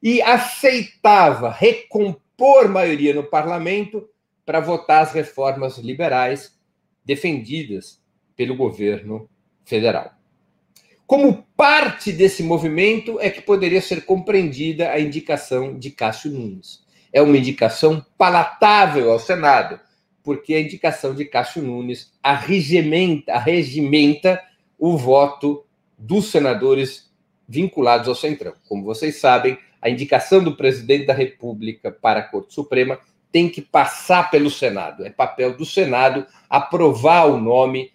e 0.01 0.21
aceitava 0.21 1.49
recompor 1.49 2.69
maioria 2.69 3.13
no 3.13 3.23
parlamento 3.23 4.07
para 4.45 4.59
votar 4.59 5.01
as 5.01 5.11
reformas 5.11 5.77
liberais 5.77 6.55
defendidas 7.03 7.99
pelo 8.35 8.55
governo 8.55 9.27
federal. 9.63 10.11
Como 11.07 11.43
parte 11.57 12.11
desse 12.11 12.43
movimento 12.43 13.19
é 13.19 13.29
que 13.29 13.41
poderia 13.41 13.81
ser 13.81 14.05
compreendida 14.05 14.91
a 14.91 14.99
indicação 14.99 15.77
de 15.77 15.91
Cássio 15.91 16.31
Nunes. 16.31 16.84
É 17.15 17.21
uma 17.21 17.37
indicação 17.37 18.05
palatável 18.17 19.09
ao 19.09 19.19
Senado, 19.19 19.79
porque 20.21 20.53
a 20.53 20.59
indicação 20.59 21.15
de 21.15 21.23
Cássio 21.23 21.63
Nunes 21.63 22.11
arregimenta, 22.21 23.31
arregimenta 23.31 24.43
o 24.77 24.97
voto 24.97 25.65
dos 25.97 26.29
senadores 26.29 27.09
vinculados 27.47 28.09
ao 28.09 28.15
Centrão. 28.15 28.53
Como 28.67 28.83
vocês 28.83 29.15
sabem, 29.15 29.57
a 29.81 29.89
indicação 29.89 30.43
do 30.43 30.57
presidente 30.57 31.05
da 31.05 31.13
República 31.13 31.89
para 31.89 32.19
a 32.19 32.23
Corte 32.23 32.53
Suprema 32.53 32.99
tem 33.31 33.47
que 33.47 33.61
passar 33.61 34.29
pelo 34.29 34.49
Senado. 34.49 35.05
É 35.05 35.09
papel 35.09 35.55
do 35.55 35.65
Senado 35.65 36.27
aprovar 36.49 37.27
o 37.27 37.39
nome 37.39 37.93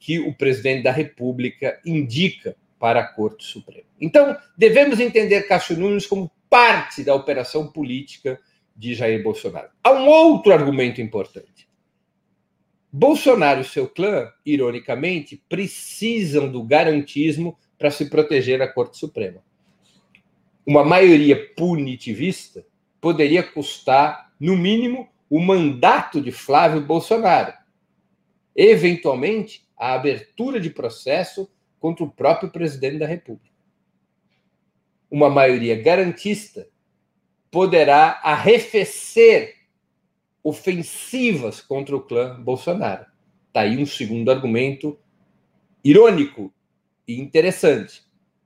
que 0.00 0.18
o 0.18 0.32
presidente 0.32 0.82
da 0.82 0.92
República 0.92 1.78
indica 1.84 2.56
para 2.78 3.00
a 3.00 3.06
Corte 3.06 3.44
Suprema. 3.44 3.84
Então, 4.00 4.34
devemos 4.56 4.98
entender 4.98 5.42
Cássio 5.42 5.76
Nunes 5.76 6.06
como 6.06 6.32
parte 6.48 7.04
da 7.04 7.14
operação 7.14 7.66
política 7.66 8.40
de 8.76 8.94
Jair 8.94 9.22
Bolsonaro. 9.22 9.70
Há 9.82 9.92
um 9.92 10.06
outro 10.08 10.52
argumento 10.52 11.00
importante. 11.00 11.68
Bolsonaro 12.92 13.62
e 13.62 13.64
seu 13.64 13.88
clã, 13.88 14.30
ironicamente, 14.44 15.42
precisam 15.48 16.50
do 16.50 16.62
garantismo 16.62 17.58
para 17.78 17.90
se 17.90 18.10
proteger 18.10 18.58
da 18.58 18.68
Corte 18.68 18.98
Suprema. 18.98 19.42
Uma 20.66 20.84
maioria 20.84 21.54
punitivista 21.54 22.64
poderia 23.00 23.42
custar, 23.42 24.32
no 24.38 24.56
mínimo, 24.56 25.08
o 25.28 25.40
mandato 25.40 26.20
de 26.20 26.30
Flávio 26.30 26.82
Bolsonaro. 26.82 27.54
Eventualmente, 28.54 29.66
a 29.76 29.94
abertura 29.94 30.60
de 30.60 30.68
processo 30.68 31.50
contra 31.80 32.04
o 32.04 32.10
próprio 32.10 32.50
presidente 32.50 32.98
da 32.98 33.06
República. 33.06 33.56
Uma 35.10 35.28
maioria 35.28 35.82
garantista 35.82 36.68
poderá 37.52 38.20
arrefecer 38.24 39.54
ofensivas 40.42 41.60
contra 41.60 41.94
o 41.96 42.00
clã 42.00 42.42
Bolsonaro. 42.42 43.06
Está 43.46 43.60
aí 43.60 43.80
um 43.80 43.86
segundo 43.86 44.28
argumento 44.28 44.98
irônico 45.84 46.52
e 47.06 47.20
interessante. 47.20 48.02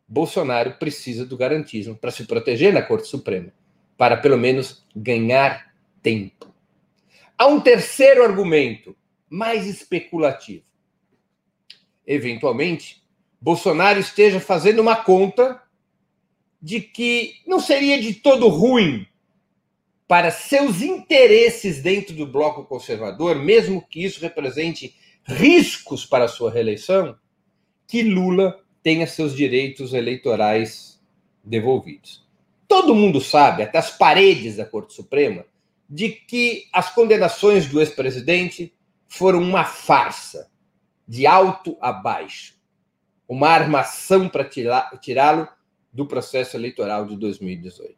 Bolsonaro 0.07 0.75
precisa 0.75 1.25
do 1.25 1.39
garantismo 1.39 1.97
para 1.97 2.11
se 2.11 2.27
proteger 2.27 2.75
na 2.75 2.83
Corte 2.83 3.09
Suprema, 3.09 3.51
para 3.97 4.19
pelo 4.19 4.37
menos 4.37 4.85
ganhar 4.95 5.73
tempo. 6.03 6.55
Há 7.39 7.47
um 7.47 7.61
terceiro 7.61 8.23
argumento, 8.23 8.95
mais 9.31 9.67
especulativo 9.67 10.67
eventualmente, 12.07 13.03
Bolsonaro 13.41 13.99
esteja 13.99 14.39
fazendo 14.39 14.81
uma 14.81 14.97
conta 14.97 15.61
de 16.61 16.81
que 16.81 17.35
não 17.47 17.61
seria 17.61 18.01
de 18.01 18.15
todo 18.15 18.49
ruim 18.49 19.07
para 20.09 20.31
seus 20.31 20.83
interesses 20.83 21.83
dentro 21.83 22.15
do 22.15 22.27
bloco 22.27 22.65
conservador, 22.65 23.37
mesmo 23.37 23.87
que 23.87 24.05
isso 24.05 24.21
represente 24.21 24.95
riscos 25.25 26.07
para 26.07 26.25
a 26.25 26.29
sua 26.29 26.51
reeleição, 26.51 27.17
que 27.87 28.03
Lula 28.03 28.61
tenha 28.83 29.07
seus 29.07 29.35
direitos 29.35 29.93
eleitorais 29.93 31.01
devolvidos. 31.43 32.25
Todo 32.69 32.95
mundo 32.95 33.21
sabe, 33.21 33.63
até 33.63 33.79
as 33.79 33.91
paredes 33.91 34.57
da 34.57 34.65
Corte 34.65 34.95
Suprema, 34.95 35.45
de 35.89 36.11
que 36.11 36.67
as 36.73 36.93
condenações 36.93 37.67
do 37.67 37.81
ex-presidente 37.81 38.73
foram 39.09 39.41
uma 39.41 39.65
farsa 39.65 40.51
de 41.07 41.27
alto 41.27 41.77
a 41.81 41.93
baixo, 41.93 42.55
uma 43.29 43.49
armação 43.49 44.29
para 44.29 44.45
tirá-lo 44.45 45.49
do 45.97 46.07
processo 46.07 46.57
eleitoral 46.57 47.07
de 47.07 47.17
2018. 47.17 47.97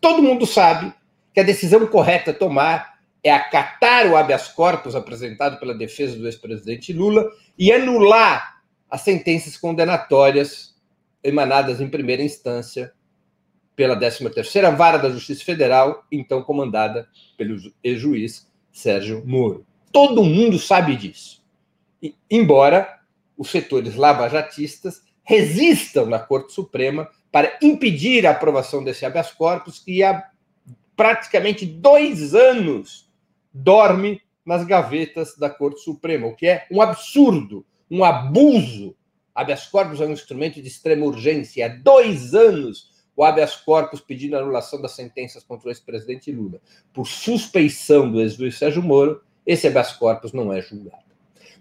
Todo 0.00 0.22
mundo 0.22 0.46
sabe 0.46 0.92
que 1.34 1.40
a 1.40 1.44
decisão 1.44 1.86
correta 1.86 2.30
a 2.30 2.34
tomar 2.34 3.00
é 3.22 3.30
acatar 3.30 4.06
o 4.06 4.16
habeas 4.16 4.48
corpus 4.48 4.94
apresentado 4.94 5.58
pela 5.58 5.74
defesa 5.74 6.16
do 6.16 6.26
ex-presidente 6.26 6.92
Lula 6.92 7.30
e 7.58 7.72
anular 7.72 8.62
as 8.90 9.02
sentenças 9.02 9.56
condenatórias 9.56 10.74
emanadas 11.22 11.80
em 11.80 11.88
primeira 11.88 12.22
instância 12.22 12.92
pela 13.76 13.98
13ª 13.98 14.76
Vara 14.76 14.98
da 14.98 15.10
Justiça 15.10 15.44
Federal, 15.44 16.04
então 16.10 16.42
comandada 16.42 17.08
pelo 17.36 17.56
ex-juiz 17.82 18.50
Sérgio 18.70 19.22
Moro. 19.24 19.66
Todo 19.92 20.24
mundo 20.24 20.58
sabe 20.58 20.96
disso 20.96 21.42
embora 22.30 23.00
os 23.36 23.50
setores 23.50 23.94
lavajatistas 23.94 25.02
resistam 25.22 26.06
na 26.06 26.18
Corte 26.18 26.52
Suprema 26.52 27.08
para 27.32 27.58
impedir 27.62 28.26
a 28.26 28.32
aprovação 28.32 28.84
desse 28.84 29.06
habeas 29.06 29.32
corpus, 29.32 29.78
que 29.78 30.02
há 30.02 30.30
praticamente 30.94 31.64
dois 31.64 32.34
anos 32.34 33.10
dorme 33.52 34.20
nas 34.44 34.64
gavetas 34.64 35.36
da 35.36 35.48
Corte 35.48 35.80
Suprema, 35.80 36.26
o 36.26 36.36
que 36.36 36.46
é 36.46 36.66
um 36.70 36.82
absurdo, 36.82 37.64
um 37.90 38.04
abuso. 38.04 38.94
Habeas 39.34 39.66
corpus 39.66 40.00
é 40.00 40.04
um 40.04 40.12
instrumento 40.12 40.60
de 40.60 40.68
extrema 40.68 41.06
urgência. 41.06 41.64
Há 41.64 41.68
dois 41.70 42.34
anos 42.34 42.92
o 43.16 43.24
habeas 43.24 43.56
corpus 43.56 44.00
pedindo 44.00 44.36
a 44.36 44.40
anulação 44.40 44.80
das 44.80 44.92
sentenças 44.92 45.44
contra 45.44 45.68
o 45.68 45.70
ex-presidente 45.70 46.32
Lula 46.32 46.60
por 46.92 47.06
suspeição 47.06 48.10
do 48.10 48.20
ex-juiz 48.20 48.58
Sérgio 48.58 48.82
Moro, 48.82 49.22
esse 49.46 49.66
habeas 49.66 49.92
corpus 49.92 50.32
não 50.32 50.52
é 50.52 50.60
julgado. 50.60 51.02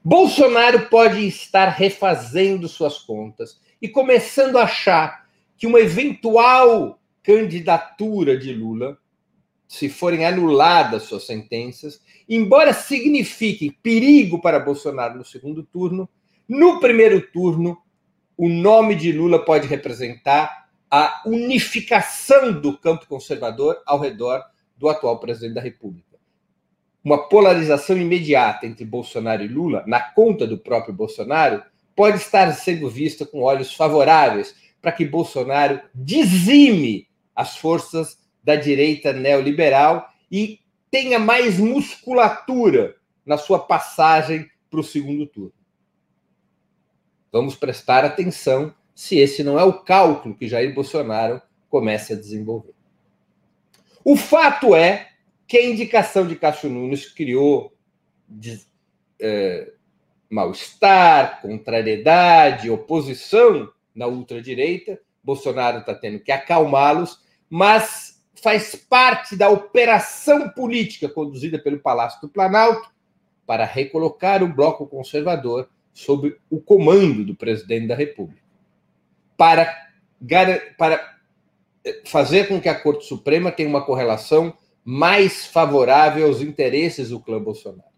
Bolsonaro 0.03 0.87
pode 0.87 1.25
estar 1.27 1.69
refazendo 1.69 2.67
suas 2.67 2.97
contas 2.97 3.59
e 3.81 3.87
começando 3.87 4.57
a 4.57 4.63
achar 4.63 5.20
que 5.61 5.67
uma 5.67 5.79
eventual 5.79 6.99
candidatura 7.21 8.35
de 8.35 8.51
Lula, 8.51 8.97
se 9.67 9.89
forem 9.89 10.25
anuladas 10.25 11.03
suas 11.03 11.27
sentenças, 11.27 12.01
embora 12.27 12.73
signifique 12.73 13.69
perigo 13.83 14.41
para 14.41 14.59
Bolsonaro 14.59 15.19
no 15.19 15.23
segundo 15.23 15.61
turno, 15.61 16.09
no 16.49 16.79
primeiro 16.79 17.21
turno, 17.31 17.77
o 18.35 18.49
nome 18.49 18.95
de 18.95 19.11
Lula 19.11 19.45
pode 19.45 19.67
representar 19.67 20.67
a 20.89 21.21
unificação 21.27 22.59
do 22.59 22.75
campo 22.75 23.05
conservador 23.05 23.83
ao 23.85 23.99
redor 23.99 24.43
do 24.75 24.89
atual 24.89 25.19
presidente 25.19 25.53
da 25.53 25.61
República. 25.61 26.17
Uma 27.03 27.29
polarização 27.29 27.95
imediata 27.97 28.65
entre 28.65 28.83
Bolsonaro 28.83 29.43
e 29.43 29.47
Lula, 29.47 29.83
na 29.85 29.99
conta 29.99 30.47
do 30.47 30.57
próprio 30.57 30.91
Bolsonaro, 30.91 31.61
pode 31.95 32.17
estar 32.17 32.51
sendo 32.53 32.89
vista 32.89 33.27
com 33.27 33.43
olhos 33.43 33.75
favoráveis 33.75 34.70
para 34.81 34.91
que 34.91 35.05
Bolsonaro 35.05 35.81
dizime 35.93 37.07
as 37.35 37.57
forças 37.57 38.17
da 38.43 38.55
direita 38.55 39.13
neoliberal 39.13 40.09
e 40.31 40.59
tenha 40.89 41.19
mais 41.19 41.59
musculatura 41.59 42.95
na 43.25 43.37
sua 43.37 43.59
passagem 43.59 44.49
para 44.69 44.79
o 44.79 44.83
segundo 44.83 45.27
turno. 45.27 45.53
Vamos 47.31 47.55
prestar 47.55 48.03
atenção 48.03 48.73
se 48.93 49.17
esse 49.17 49.43
não 49.43 49.57
é 49.57 49.63
o 49.63 49.81
cálculo 49.83 50.35
que 50.35 50.47
Jair 50.47 50.73
Bolsonaro 50.73 51.41
começa 51.69 52.13
a 52.13 52.17
desenvolver. 52.17 52.73
O 54.03 54.17
fato 54.17 54.75
é 54.75 55.09
que 55.47 55.57
a 55.57 55.65
indicação 55.65 56.27
de 56.27 56.35
Cássio 56.35 56.69
Nunes 56.69 57.05
criou 57.09 57.73
de, 58.27 58.61
é, 59.19 59.71
mal-estar, 60.29 61.41
contrariedade, 61.41 62.69
oposição 62.69 63.71
na 63.93 64.07
ultradireita. 64.07 64.99
Bolsonaro 65.23 65.79
está 65.79 65.93
tendo 65.93 66.19
que 66.19 66.31
acalmá-los, 66.31 67.19
mas 67.49 68.21
faz 68.41 68.75
parte 68.75 69.35
da 69.35 69.49
operação 69.49 70.49
política 70.49 71.07
conduzida 71.07 71.59
pelo 71.59 71.79
Palácio 71.79 72.19
do 72.21 72.29
Planalto 72.29 72.89
para 73.45 73.65
recolocar 73.65 74.41
o 74.41 74.53
bloco 74.53 74.87
conservador 74.87 75.69
sob 75.93 76.35
o 76.49 76.59
comando 76.59 77.23
do 77.23 77.35
presidente 77.35 77.87
da 77.87 77.95
República. 77.95 78.41
Para, 79.37 79.75
para 80.77 81.19
é, 81.83 82.01
fazer 82.05 82.47
com 82.47 82.61
que 82.61 82.69
a 82.69 82.79
Corte 82.79 83.05
Suprema 83.05 83.51
tenha 83.51 83.69
uma 83.69 83.85
correlação 83.85 84.57
mais 84.83 85.45
favorável 85.45 86.25
aos 86.25 86.41
interesses 86.41 87.09
do 87.09 87.19
clã 87.19 87.41
Bolsonaro. 87.41 87.91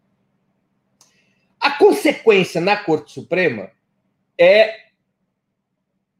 A 1.59 1.71
consequência 1.71 2.59
na 2.59 2.75
Corte 2.75 3.13
Suprema 3.13 3.71
é 4.37 4.75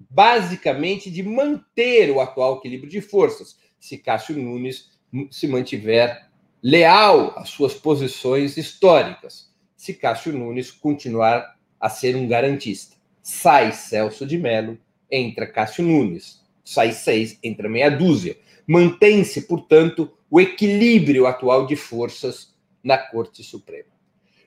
basicamente 0.09 1.09
de 1.09 1.23
manter 1.23 2.11
o 2.11 2.19
atual 2.19 2.57
equilíbrio 2.57 2.89
de 2.89 3.01
forças, 3.01 3.57
se 3.79 3.97
Cássio 3.97 4.37
Nunes 4.37 4.91
se 5.29 5.47
mantiver 5.47 6.27
leal 6.61 7.33
às 7.37 7.49
suas 7.49 7.73
posições 7.73 8.57
históricas, 8.57 9.51
se 9.75 9.93
Cássio 9.93 10.31
Nunes 10.33 10.71
continuar 10.71 11.57
a 11.79 11.89
ser 11.89 12.15
um 12.15 12.27
garantista. 12.27 12.95
Sai 13.21 13.71
Celso 13.71 14.25
de 14.25 14.37
Mello, 14.37 14.77
entra 15.11 15.45
Cássio 15.45 15.83
Nunes. 15.83 16.41
Sai 16.63 16.93
seis, 16.93 17.37
entra 17.43 17.67
meia 17.67 17.89
dúzia. 17.89 18.37
Mantém-se, 18.65 19.41
portanto, 19.41 20.11
o 20.29 20.39
equilíbrio 20.39 21.27
atual 21.27 21.67
de 21.67 21.75
forças 21.75 22.55
na 22.81 22.97
Corte 22.97 23.43
Suprema. 23.43 23.89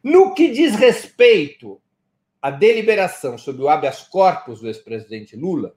No 0.03 0.35
que 0.35 0.51
diz 0.51 0.75
respeito 0.75 1.81
à 2.41 2.51
deliberação 2.51 3.37
sobre 3.37 3.63
o 3.63 3.69
habeas 3.69 4.03
corpus 4.03 4.61
do 4.61 4.69
ex-presidente 4.69 5.37
Lula, 5.37 5.75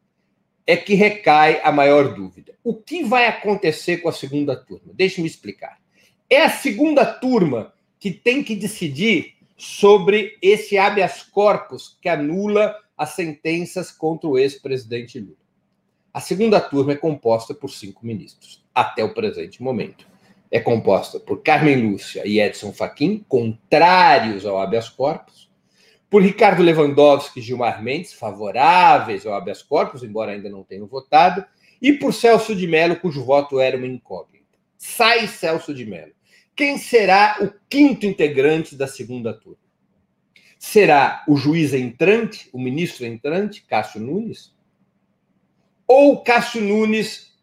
é 0.65 0.78
que 0.78 0.93
recai 0.93 1.60
a 1.63 1.72
maior 1.72 2.13
dúvida. 2.13 2.54
O 2.63 2.76
que 2.76 3.04
vai 3.04 3.26
acontecer 3.26 3.98
com 3.98 4.10
a 4.10 4.13
segunda 4.13 4.56
turma? 4.56 4.93
Deixe-me 4.93 5.28
explicar. 5.28 5.80
É 6.30 6.43
a 6.43 6.50
segunda 6.50 7.06
turma 7.06 7.74
que 8.00 8.12
tem 8.12 8.43
que 8.43 8.56
decidir 8.56 9.34
sobre 9.58 10.38
esse 10.41 10.78
habeas 10.78 11.24
corpus 11.24 11.98
que 12.00 12.08
anula 12.08 12.76
as 12.95 13.10
sentenças 13.12 13.91
contra 13.91 14.30
o 14.30 14.38
ex-presidente 14.38 15.19
Lula. 15.19 15.38
A 16.13 16.22
segunda 16.22 16.62
turma 16.62 16.93
é 16.93 16.95
composta 16.95 17.54
por 17.54 17.69
cinco 17.69 18.06
ministros, 18.06 18.63
até 18.74 19.04
o 19.04 19.13
presente 19.13 19.62
momento. 19.63 20.08
É 20.52 20.60
composta 20.60 21.19
por 21.19 21.41
Carmen 21.41 21.89
Lúcia 21.89 22.28
e 22.28 22.39
Edson 22.39 22.72
Fachin, 22.74 23.26
contrários 23.28 24.45
ao 24.45 24.60
habeas 24.60 24.88
corpus, 24.88 25.48
por 26.10 26.24
Ricardo 26.24 26.63
Lewandowski 26.63 27.39
e 27.39 27.43
Gilmar 27.43 27.84
Mendes, 27.84 28.13
favoráveis 28.13 29.26
ao 29.26 29.34
habeas 29.34 29.62
corpus, 29.62 30.04
embora 30.04 30.32
ainda 30.32 30.50
não 30.50 30.63
tenham 30.63 30.88
votado, 30.88 31.45
e 31.82 31.93
por 31.93 32.13
Celso 32.13 32.56
de 32.56 32.67
Mello, 32.67 33.00
cujo 33.00 33.24
voto 33.24 33.60
era 33.60 33.78
uma 33.78 33.86
incógnita. 33.86 34.58
Sai 34.78 35.28
Celso 35.28 35.74
de 35.74 35.86
Mello. 35.86 36.13
Quem 36.56 36.78
será 36.78 37.38
o 37.41 37.54
quinto 37.69 38.06
integrante 38.06 38.76
da 38.76 38.88
segunda 38.88 39.34
turma? 39.34 39.60
Será 40.58 41.24
o 41.28 41.38
juiz 41.38 41.74
entrante, 41.74 42.50
o 42.52 42.60
ministro 42.60 43.06
entrante, 43.06 43.62
Cássio 43.62 44.02
Nunes? 44.02 44.54
Ou 45.88 46.22
Cássio 46.22 46.62
Nunes 46.62 47.34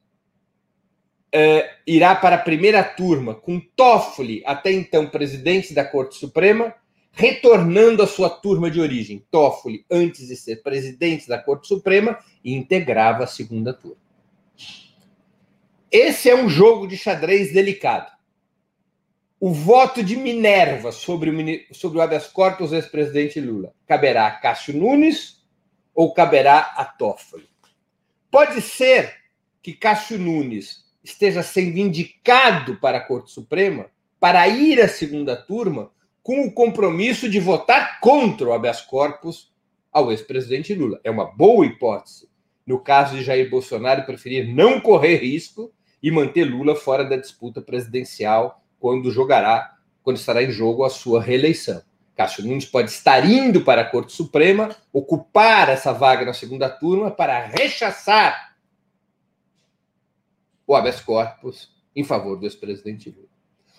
eh, 1.32 1.70
irá 1.86 2.14
para 2.14 2.36
a 2.36 2.40
primeira 2.40 2.84
turma 2.84 3.34
com 3.34 3.58
Toffoli, 3.58 4.42
até 4.44 4.70
então 4.70 5.08
presidente 5.08 5.72
da 5.72 5.84
Corte 5.84 6.16
Suprema, 6.16 6.74
retornando 7.16 8.02
à 8.02 8.06
sua 8.06 8.28
turma 8.28 8.70
de 8.70 8.78
origem. 8.78 9.24
Toffoli, 9.30 9.86
antes 9.90 10.28
de 10.28 10.36
ser 10.36 10.62
presidente 10.62 11.26
da 11.26 11.38
Corte 11.38 11.66
Suprema, 11.66 12.18
integrava 12.44 13.24
a 13.24 13.26
segunda 13.26 13.72
turma. 13.72 13.96
Esse 15.90 16.28
é 16.28 16.36
um 16.36 16.46
jogo 16.46 16.86
de 16.86 16.94
xadrez 16.98 17.54
delicado. 17.54 18.12
O 19.40 19.50
voto 19.50 20.02
de 20.04 20.14
Minerva 20.14 20.92
sobre 20.92 21.30
o, 21.30 21.74
sobre 21.74 21.98
o 21.98 22.02
habeas 22.02 22.26
corpus 22.26 22.70
do 22.70 22.76
ex-presidente 22.76 23.40
Lula 23.40 23.72
caberá 23.86 24.26
a 24.26 24.32
Cássio 24.32 24.76
Nunes 24.76 25.42
ou 25.94 26.12
caberá 26.12 26.74
a 26.76 26.84
Toffoli? 26.84 27.48
Pode 28.30 28.60
ser 28.60 29.14
que 29.62 29.72
Cássio 29.72 30.18
Nunes 30.18 30.84
esteja 31.02 31.42
sendo 31.42 31.78
indicado 31.78 32.76
para 32.76 32.98
a 32.98 33.06
Corte 33.06 33.30
Suprema 33.30 33.86
para 34.20 34.46
ir 34.48 34.82
à 34.82 34.88
segunda 34.88 35.34
turma 35.34 35.90
com 36.26 36.44
o 36.44 36.50
compromisso 36.50 37.28
de 37.28 37.38
votar 37.38 38.00
contra 38.00 38.48
o 38.48 38.52
habeas 38.52 38.80
corpus 38.80 39.52
ao 39.92 40.10
ex-presidente 40.10 40.74
Lula. 40.74 40.98
É 41.04 41.10
uma 41.10 41.24
boa 41.24 41.64
hipótese. 41.64 42.28
No 42.66 42.80
caso 42.80 43.14
de 43.14 43.22
Jair 43.22 43.48
Bolsonaro 43.48 44.04
preferir 44.04 44.52
não 44.52 44.80
correr 44.80 45.18
risco 45.18 45.72
e 46.02 46.10
manter 46.10 46.42
Lula 46.42 46.74
fora 46.74 47.04
da 47.04 47.16
disputa 47.16 47.62
presidencial 47.62 48.60
quando 48.80 49.08
jogará, 49.12 49.76
quando 50.02 50.16
estará 50.16 50.42
em 50.42 50.50
jogo 50.50 50.82
a 50.82 50.90
sua 50.90 51.22
reeleição. 51.22 51.80
Cássio 52.16 52.44
Nunes 52.44 52.64
pode 52.64 52.90
estar 52.90 53.24
indo 53.24 53.60
para 53.60 53.82
a 53.82 53.88
Corte 53.88 54.12
Suprema, 54.12 54.74
ocupar 54.92 55.68
essa 55.68 55.92
vaga 55.92 56.24
na 56.24 56.32
segunda 56.32 56.68
turma 56.68 57.08
para 57.08 57.46
rechaçar 57.46 58.56
o 60.66 60.74
habeas 60.74 61.00
corpus 61.00 61.70
em 61.94 62.02
favor 62.02 62.36
do 62.36 62.46
ex-presidente 62.46 63.10
Lula. 63.10 63.35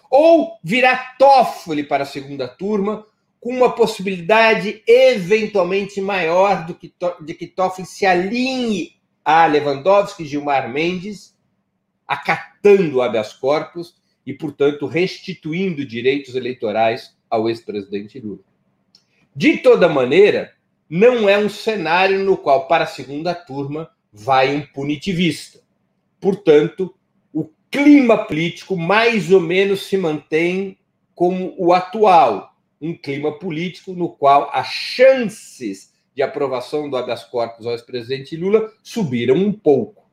Ou 0.09 0.57
virar 0.63 1.17
Toffoli 1.17 1.83
para 1.83 2.03
a 2.03 2.07
segunda 2.07 2.47
turma, 2.47 3.05
com 3.39 3.55
uma 3.55 3.73
possibilidade 3.73 4.81
eventualmente 4.87 6.01
maior 6.01 6.65
do 6.65 6.73
que, 6.73 6.93
de 7.21 7.33
que 7.33 7.47
Toffoli 7.47 7.87
se 7.87 8.05
alinhe 8.05 8.97
a 9.23 9.45
Lewandowski 9.45 10.23
e 10.23 10.27
Gilmar 10.27 10.69
Mendes, 10.69 11.35
acatando 12.07 12.97
o 12.97 13.01
habeas 13.01 13.33
corpus 13.33 13.95
e, 14.25 14.33
portanto, 14.33 14.85
restituindo 14.85 15.85
direitos 15.85 16.35
eleitorais 16.35 17.15
ao 17.29 17.49
ex-presidente 17.49 18.19
Lula. 18.19 18.39
De 19.35 19.57
toda 19.57 19.87
maneira, 19.87 20.53
não 20.89 21.27
é 21.27 21.37
um 21.37 21.49
cenário 21.49 22.23
no 22.23 22.37
qual, 22.37 22.67
para 22.67 22.85
a 22.85 22.87
segunda 22.87 23.35
turma, 23.35 23.91
vai 24.11 24.55
um 24.55 24.65
punitivista. 24.65 25.59
Portanto, 26.19 26.96
clima 27.69 28.17
político 28.25 28.77
mais 28.77 29.31
ou 29.31 29.39
menos 29.39 29.87
se 29.87 29.97
mantém 29.97 30.77
como 31.13 31.55
o 31.57 31.73
atual, 31.73 32.55
um 32.79 32.95
clima 32.95 33.37
político 33.37 33.93
no 33.93 34.09
qual 34.09 34.49
as 34.53 34.67
chances 34.67 35.93
de 36.15 36.21
aprovação 36.21 36.89
do 36.89 36.97
habeas 36.97 37.23
corpus 37.23 37.65
ao 37.65 37.73
ex-presidente 37.73 38.35
Lula 38.35 38.71
subiram 38.81 39.35
um 39.35 39.51
pouco. 39.51 40.05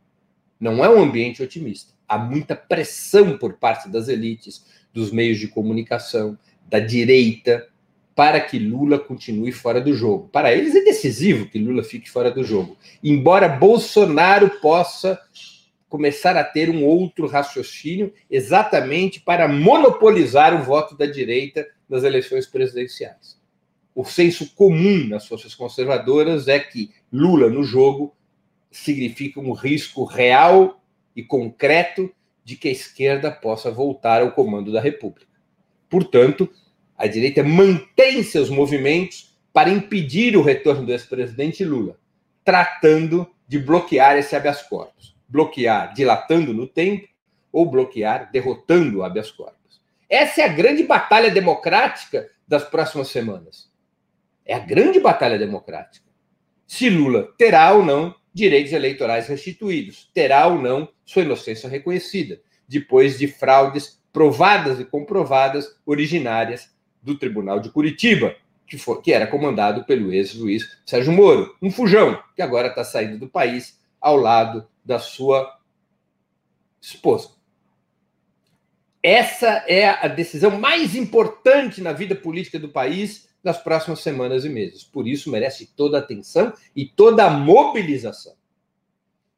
Não 0.58 0.84
é 0.84 0.88
um 0.88 1.02
ambiente 1.02 1.42
otimista. 1.42 1.92
Há 2.08 2.18
muita 2.18 2.54
pressão 2.54 3.38
por 3.38 3.54
parte 3.54 3.88
das 3.88 4.08
elites, 4.08 4.64
dos 4.92 5.10
meios 5.10 5.38
de 5.38 5.48
comunicação, 5.48 6.38
da 6.68 6.78
direita, 6.78 7.66
para 8.14 8.40
que 8.40 8.58
Lula 8.58 8.98
continue 8.98 9.50
fora 9.50 9.80
do 9.80 9.94
jogo. 9.94 10.28
Para 10.28 10.52
eles 10.52 10.74
é 10.74 10.82
decisivo 10.82 11.46
que 11.46 11.58
Lula 11.58 11.82
fique 11.82 12.10
fora 12.10 12.30
do 12.30 12.44
jogo. 12.44 12.76
Embora 13.02 13.48
Bolsonaro 13.48 14.48
possa 14.60 15.20
começar 15.94 16.36
a 16.36 16.42
ter 16.42 16.70
um 16.70 16.84
outro 16.84 17.28
raciocínio 17.28 18.12
exatamente 18.28 19.20
para 19.20 19.46
monopolizar 19.46 20.52
o 20.52 20.64
voto 20.64 20.96
da 20.96 21.06
direita 21.06 21.64
nas 21.88 22.02
eleições 22.02 22.48
presidenciais. 22.48 23.40
O 23.94 24.04
senso 24.04 24.56
comum 24.56 25.06
nas 25.06 25.28
forças 25.28 25.54
conservadoras 25.54 26.48
é 26.48 26.58
que 26.58 26.90
Lula 27.12 27.48
no 27.48 27.62
jogo 27.62 28.12
significa 28.72 29.38
um 29.38 29.52
risco 29.52 30.02
real 30.02 30.82
e 31.14 31.22
concreto 31.22 32.12
de 32.42 32.56
que 32.56 32.66
a 32.66 32.72
esquerda 32.72 33.30
possa 33.30 33.70
voltar 33.70 34.20
ao 34.20 34.32
comando 34.32 34.72
da 34.72 34.80
República. 34.80 35.30
Portanto, 35.88 36.50
a 36.98 37.06
direita 37.06 37.44
mantém 37.44 38.24
seus 38.24 38.50
movimentos 38.50 39.38
para 39.52 39.70
impedir 39.70 40.36
o 40.36 40.42
retorno 40.42 40.86
do 40.86 40.90
ex-presidente 40.90 41.64
Lula, 41.64 41.96
tratando 42.44 43.30
de 43.46 43.60
bloquear 43.60 44.16
esse 44.16 44.34
habeas 44.34 44.60
corpus 44.60 45.13
bloquear 45.28 45.92
dilatando 45.94 46.52
no 46.52 46.66
tempo 46.66 47.08
ou 47.52 47.70
bloquear 47.70 48.30
derrotando 48.32 48.98
o 48.98 49.02
habeas 49.04 49.30
corpus. 49.30 49.80
Essa 50.08 50.42
é 50.42 50.44
a 50.44 50.48
grande 50.48 50.82
batalha 50.82 51.30
democrática 51.30 52.30
das 52.46 52.64
próximas 52.64 53.08
semanas. 53.08 53.70
É 54.44 54.54
a 54.54 54.58
grande 54.58 55.00
batalha 55.00 55.38
democrática. 55.38 56.04
Se 56.66 56.90
Lula 56.90 57.32
terá 57.38 57.72
ou 57.72 57.84
não 57.84 58.14
direitos 58.32 58.72
eleitorais 58.72 59.28
restituídos, 59.28 60.10
terá 60.12 60.46
ou 60.46 60.60
não 60.60 60.88
sua 61.04 61.22
inocência 61.22 61.68
reconhecida, 61.68 62.40
depois 62.66 63.18
de 63.18 63.28
fraudes 63.28 64.02
provadas 64.12 64.80
e 64.80 64.84
comprovadas 64.84 65.76
originárias 65.86 66.74
do 67.02 67.16
Tribunal 67.16 67.60
de 67.60 67.70
Curitiba, 67.70 68.34
que, 68.66 68.78
foi, 68.78 69.00
que 69.02 69.12
era 69.12 69.26
comandado 69.26 69.84
pelo 69.84 70.12
ex-juiz 70.12 70.78
Sérgio 70.84 71.12
Moro, 71.12 71.54
um 71.62 71.70
fujão 71.70 72.20
que 72.34 72.42
agora 72.42 72.68
está 72.68 72.82
saindo 72.82 73.18
do 73.18 73.28
país 73.28 73.78
ao 74.00 74.16
lado 74.16 74.66
da 74.84 74.98
sua 74.98 75.58
esposa. 76.80 77.30
Essa 79.02 79.64
é 79.68 79.86
a 79.86 80.08
decisão 80.08 80.58
mais 80.58 80.94
importante 80.94 81.80
na 81.80 81.92
vida 81.92 82.14
política 82.14 82.58
do 82.58 82.68
país 82.68 83.28
nas 83.42 83.62
próximas 83.62 84.00
semanas 84.00 84.44
e 84.44 84.48
meses. 84.48 84.82
Por 84.82 85.06
isso, 85.06 85.30
merece 85.30 85.66
toda 85.76 85.98
a 85.98 86.00
atenção 86.00 86.52
e 86.74 86.86
toda 86.86 87.24
a 87.24 87.30
mobilização. 87.30 88.34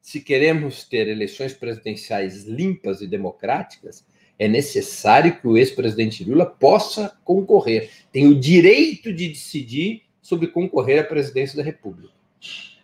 Se 0.00 0.20
queremos 0.20 0.85
ter 0.85 1.09
eleições 1.09 1.52
presidenciais 1.52 2.44
limpas 2.44 3.00
e 3.00 3.09
democráticas, 3.09 4.06
é 4.38 4.46
necessário 4.46 5.40
que 5.40 5.48
o 5.48 5.56
ex-presidente 5.56 6.22
Lula 6.22 6.46
possa 6.46 7.18
concorrer. 7.24 7.90
Tem 8.12 8.28
o 8.28 8.38
direito 8.38 9.12
de 9.12 9.28
decidir 9.28 10.02
sobre 10.22 10.46
concorrer 10.46 11.00
à 11.00 11.04
presidência 11.04 11.56
da 11.56 11.64
República 11.64 12.14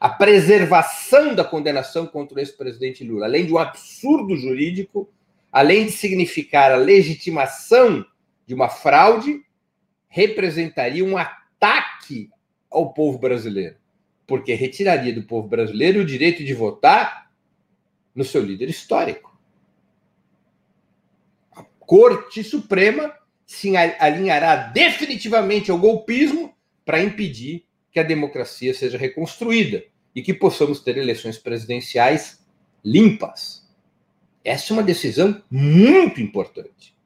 a 0.03 0.09
preservação 0.09 1.33
da 1.33 1.45
condenação 1.45 2.09
contra 2.09 2.37
o 2.37 2.41
ex-presidente 2.41 3.05
Lula, 3.05 3.27
além 3.27 3.47
de 3.47 3.53
um 3.53 3.59
absurdo 3.59 4.37
jurídico, 4.37 5.09
além 5.53 5.87
de 5.87 5.93
significar 5.93 6.73
a 6.73 6.77
legitimação 6.77 8.05
de 8.45 8.53
uma 8.53 8.69
fraude, 8.69 9.47
representaria 10.09 11.05
um 11.05 11.17
ataque 11.17 12.29
ao 12.69 12.93
povo 12.93 13.17
brasileiro, 13.17 13.77
porque 14.27 14.55
retiraria 14.55 15.15
do 15.15 15.23
povo 15.23 15.47
brasileiro 15.47 16.01
o 16.01 16.05
direito 16.05 16.43
de 16.43 16.53
votar 16.53 17.31
no 18.12 18.25
seu 18.25 18.43
líder 18.43 18.69
histórico. 18.69 19.38
A 21.55 21.62
Corte 21.79 22.43
Suprema 22.43 23.15
se 23.47 23.77
alinhará 23.77 24.57
definitivamente 24.57 25.71
ao 25.71 25.79
golpismo 25.79 26.53
para 26.85 27.01
impedir 27.01 27.65
que 27.93 28.01
a 28.01 28.03
democracia 28.03 28.75
seja 28.75 28.99
reconstruída 28.99 29.91
e 30.14 30.22
que 30.22 30.35
possamos 30.35 30.81
ter 30.81 30.96
eleições 30.96 31.38
presidenciais 31.38 32.44
limpas. 32.85 33.66
Essa 34.44 34.72
é 34.72 34.75
uma 34.75 34.83
decisão 34.83 35.42
muito 35.51 36.20
importante. 36.20 36.96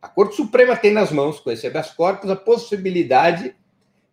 A 0.00 0.08
Corte 0.08 0.34
Suprema 0.34 0.76
tem 0.76 0.92
nas 0.92 1.12
mãos, 1.12 1.38
com 1.38 1.50
esse 1.50 1.66
habeas 1.66 1.90
corpus, 1.90 2.30
a 2.30 2.36
possibilidade 2.36 3.54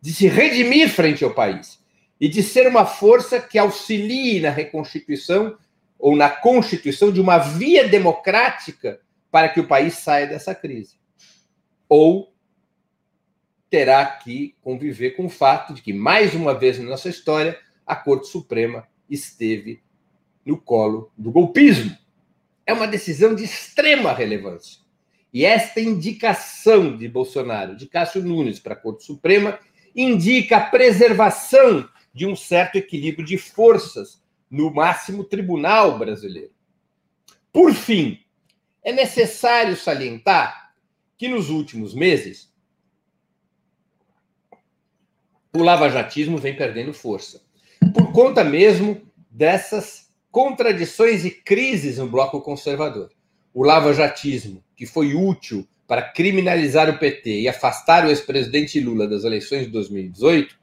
de 0.01 0.13
se 0.13 0.27
redimir 0.27 0.89
frente 0.89 1.23
ao 1.23 1.33
país 1.33 1.79
e 2.19 2.27
de 2.27 2.43
ser 2.43 2.67
uma 2.67 2.85
força 2.85 3.41
que 3.41 3.57
auxilie 3.57 4.39
na 4.39 4.49
reconstituição 4.49 5.57
ou 5.97 6.15
na 6.15 6.29
constituição 6.29 7.11
de 7.11 7.19
uma 7.19 7.37
via 7.37 7.87
democrática 7.87 8.99
para 9.31 9.49
que 9.49 9.59
o 9.59 9.67
país 9.67 9.95
saia 9.95 10.27
dessa 10.27 10.53
crise. 10.53 10.97
Ou 11.87 12.33
terá 13.69 14.05
que 14.05 14.55
conviver 14.61 15.11
com 15.11 15.25
o 15.25 15.29
fato 15.29 15.73
de 15.73 15.81
que, 15.81 15.93
mais 15.93 16.33
uma 16.33 16.53
vez 16.53 16.79
na 16.79 16.85
nossa 16.85 17.09
história, 17.09 17.59
a 17.89 17.95
Corte 17.95 18.27
Suprema 18.27 18.87
esteve 19.09 19.81
no 20.45 20.61
colo 20.61 21.11
do 21.17 21.31
golpismo. 21.31 21.97
É 22.63 22.71
uma 22.71 22.87
decisão 22.87 23.33
de 23.33 23.43
extrema 23.43 24.13
relevância. 24.13 24.79
E 25.33 25.43
esta 25.43 25.81
indicação 25.81 26.95
de 26.95 27.07
Bolsonaro, 27.07 27.75
de 27.75 27.87
Cássio 27.87 28.23
Nunes 28.23 28.59
para 28.59 28.73
a 28.73 28.77
Corte 28.77 29.03
Suprema, 29.03 29.59
indica 29.95 30.57
a 30.57 30.65
preservação 30.65 31.89
de 32.13 32.27
um 32.27 32.35
certo 32.35 32.75
equilíbrio 32.75 33.25
de 33.25 33.39
forças 33.39 34.23
no 34.51 34.71
máximo 34.71 35.23
tribunal 35.23 35.97
brasileiro. 35.97 36.51
Por 37.51 37.73
fim, 37.73 38.19
é 38.83 38.91
necessário 38.91 39.75
salientar 39.75 40.75
que 41.17 41.27
nos 41.27 41.49
últimos 41.49 41.95
meses 41.95 42.53
o 45.51 45.63
lavajatismo 45.63 46.37
vem 46.37 46.55
perdendo 46.55 46.93
força, 46.93 47.48
por 47.93 48.11
conta 48.11 48.43
mesmo 48.43 49.01
dessas 49.29 50.09
contradições 50.31 51.25
e 51.25 51.31
crises 51.31 51.97
no 51.97 52.07
bloco 52.07 52.41
conservador. 52.41 53.09
O 53.53 53.63
lavajatismo, 53.63 54.63
que 54.75 54.85
foi 54.85 55.13
útil 55.13 55.67
para 55.87 56.03
criminalizar 56.03 56.89
o 56.89 56.99
PT 56.99 57.41
e 57.41 57.47
afastar 57.47 58.05
o 58.05 58.09
ex-presidente 58.09 58.79
Lula 58.79 59.07
das 59.07 59.23
eleições 59.23 59.65
de 59.65 59.71
2018, 59.71 60.55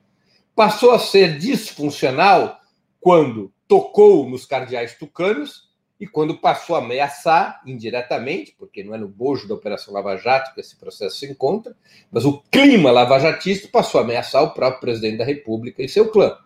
passou 0.54 0.92
a 0.92 0.98
ser 0.98 1.36
disfuncional 1.38 2.60
quando 3.00 3.52
tocou 3.66 4.28
nos 4.28 4.46
cardeais 4.46 4.94
tucanos 4.94 5.66
e 5.98 6.06
quando 6.06 6.38
passou 6.38 6.76
a 6.76 6.78
ameaçar 6.78 7.60
indiretamente, 7.66 8.54
porque 8.58 8.84
não 8.84 8.94
é 8.94 8.98
no 8.98 9.08
bojo 9.08 9.48
da 9.48 9.54
Operação 9.54 9.94
Lava 9.94 10.16
Jato 10.16 10.54
que 10.54 10.60
esse 10.60 10.76
processo 10.76 11.16
se 11.16 11.26
encontra, 11.26 11.74
mas 12.10 12.24
o 12.24 12.42
clima 12.50 12.90
lavajatista 12.90 13.68
passou 13.68 14.00
a 14.00 14.04
ameaçar 14.04 14.42
o 14.42 14.50
próprio 14.50 14.80
presidente 14.80 15.18
da 15.18 15.24
República 15.24 15.82
e 15.82 15.88
seu 15.88 16.08
clã. 16.08 16.36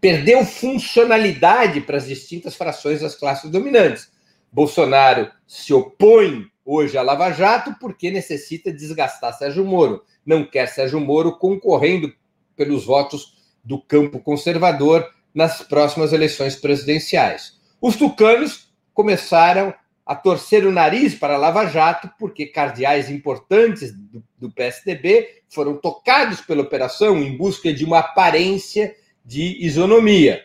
Perdeu 0.00 0.44
funcionalidade 0.44 1.80
para 1.80 1.96
as 1.96 2.06
distintas 2.06 2.54
frações 2.54 3.00
das 3.00 3.16
classes 3.16 3.50
dominantes. 3.50 4.10
Bolsonaro 4.52 5.30
se 5.46 5.74
opõe 5.74 6.46
hoje 6.64 6.96
à 6.96 7.02
Lava 7.02 7.30
Jato 7.32 7.74
porque 7.80 8.10
necessita 8.10 8.72
desgastar 8.72 9.36
Sérgio 9.36 9.64
Moro. 9.64 10.04
Não 10.24 10.44
quer 10.44 10.66
Sérgio 10.66 11.00
Moro 11.00 11.36
concorrendo 11.36 12.12
pelos 12.54 12.84
votos 12.84 13.38
do 13.64 13.80
campo 13.80 14.20
conservador 14.20 15.08
nas 15.34 15.62
próximas 15.62 16.12
eleições 16.12 16.56
presidenciais. 16.56 17.58
Os 17.80 17.96
tucanos 17.96 18.72
começaram 18.94 19.74
a 20.04 20.14
torcer 20.14 20.66
o 20.66 20.72
nariz 20.72 21.14
para 21.14 21.34
a 21.34 21.38
Lava 21.38 21.66
Jato, 21.66 22.10
porque 22.18 22.46
cardeais 22.46 23.10
importantes 23.10 23.92
do, 23.92 24.24
do 24.38 24.50
PSDB 24.50 25.42
foram 25.48 25.76
tocados 25.76 26.40
pela 26.40 26.62
operação 26.62 27.18
em 27.18 27.36
busca 27.36 27.72
de 27.72 27.84
uma 27.84 27.98
aparência 27.98 28.94
de 29.28 29.62
isonomia. 29.62 30.42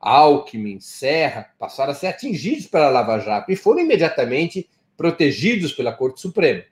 Alckmin, 0.00 0.80
Serra 0.80 1.50
passaram 1.58 1.92
a 1.92 1.94
ser 1.94 2.06
atingidos 2.06 2.66
pela 2.66 2.88
Lava 2.88 3.18
Jato 3.18 3.52
e 3.52 3.56
foram 3.56 3.80
imediatamente 3.80 4.66
protegidos 4.96 5.74
pela 5.74 5.92
Corte 5.92 6.22
Suprema. 6.22 6.64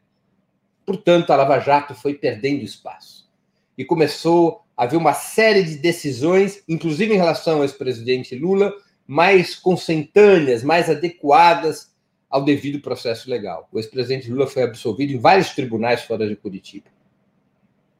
Portanto, 0.87 1.31
a 1.31 1.37
Lava 1.37 1.61
Jato 1.61 1.95
foi 1.95 2.15
perdendo 2.15 2.65
espaço 2.65 3.31
e 3.77 3.85
começou 3.85 4.63
a 4.75 4.85
haver 4.85 4.97
uma 4.97 5.13
série 5.13 5.63
de 5.63 5.77
decisões, 5.77 6.63
inclusive 6.67 7.13
em 7.13 7.19
relação 7.19 7.59
ao 7.59 7.65
ex-presidente 7.65 8.35
Lula, 8.35 8.73
mais 9.07 9.55
consentâneas, 9.55 10.65
mais 10.65 10.89
adequadas 10.89 11.93
ao 12.31 12.43
devido 12.43 12.81
processo 12.81 13.29
legal. 13.29 13.69
O 13.71 13.79
ex-presidente 13.79 14.31
Lula 14.31 14.47
foi 14.47 14.63
absolvido 14.63 15.13
em 15.13 15.19
vários 15.19 15.51
tribunais 15.51 16.01
fora 16.01 16.27
de 16.27 16.35
Curitiba. 16.35 16.87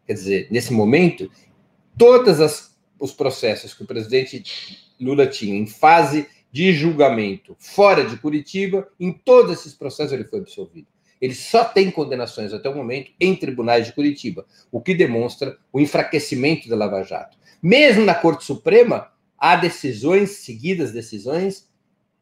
Quer 0.07 0.15
dizer, 0.15 0.49
nesse 0.51 0.73
momento, 0.73 1.31
todos 1.99 2.41
os 3.03 3.13
processos 3.13 3.75
que 3.75 3.83
o 3.83 3.87
presidente 3.87 4.45
Lula 5.01 5.27
tinha 5.27 5.57
em 5.57 5.67
fase 5.67 6.29
de 6.53 6.73
julgamento 6.73 7.57
fora 7.59 8.05
de 8.05 8.17
Curitiba, 8.17 8.89
em 9.01 9.13
todos 9.13 9.59
esses 9.59 9.75
processos 9.75 10.13
ele 10.13 10.23
foi 10.23 10.39
absolvido. 10.39 10.87
Ele 11.21 11.35
só 11.35 11.65
tem 11.65 11.91
condenações 11.91 12.53
até 12.53 12.69
o 12.69 12.77
momento 12.77 13.11
em 13.19 13.35
tribunais 13.35 13.87
de 13.87 13.93
Curitiba, 13.93 14.47
o 14.71 14.81
que 14.81 14.95
demonstra 14.95 15.59
o 15.73 15.81
enfraquecimento 15.81 16.69
da 16.69 16.77
Lava 16.77 17.03
Jato. 17.03 17.37
Mesmo 17.61 18.05
na 18.05 18.15
Corte 18.15 18.45
Suprema, 18.45 19.11
há 19.37 19.57
decisões, 19.57 20.31
seguidas 20.37 20.93
decisões, 20.93 21.69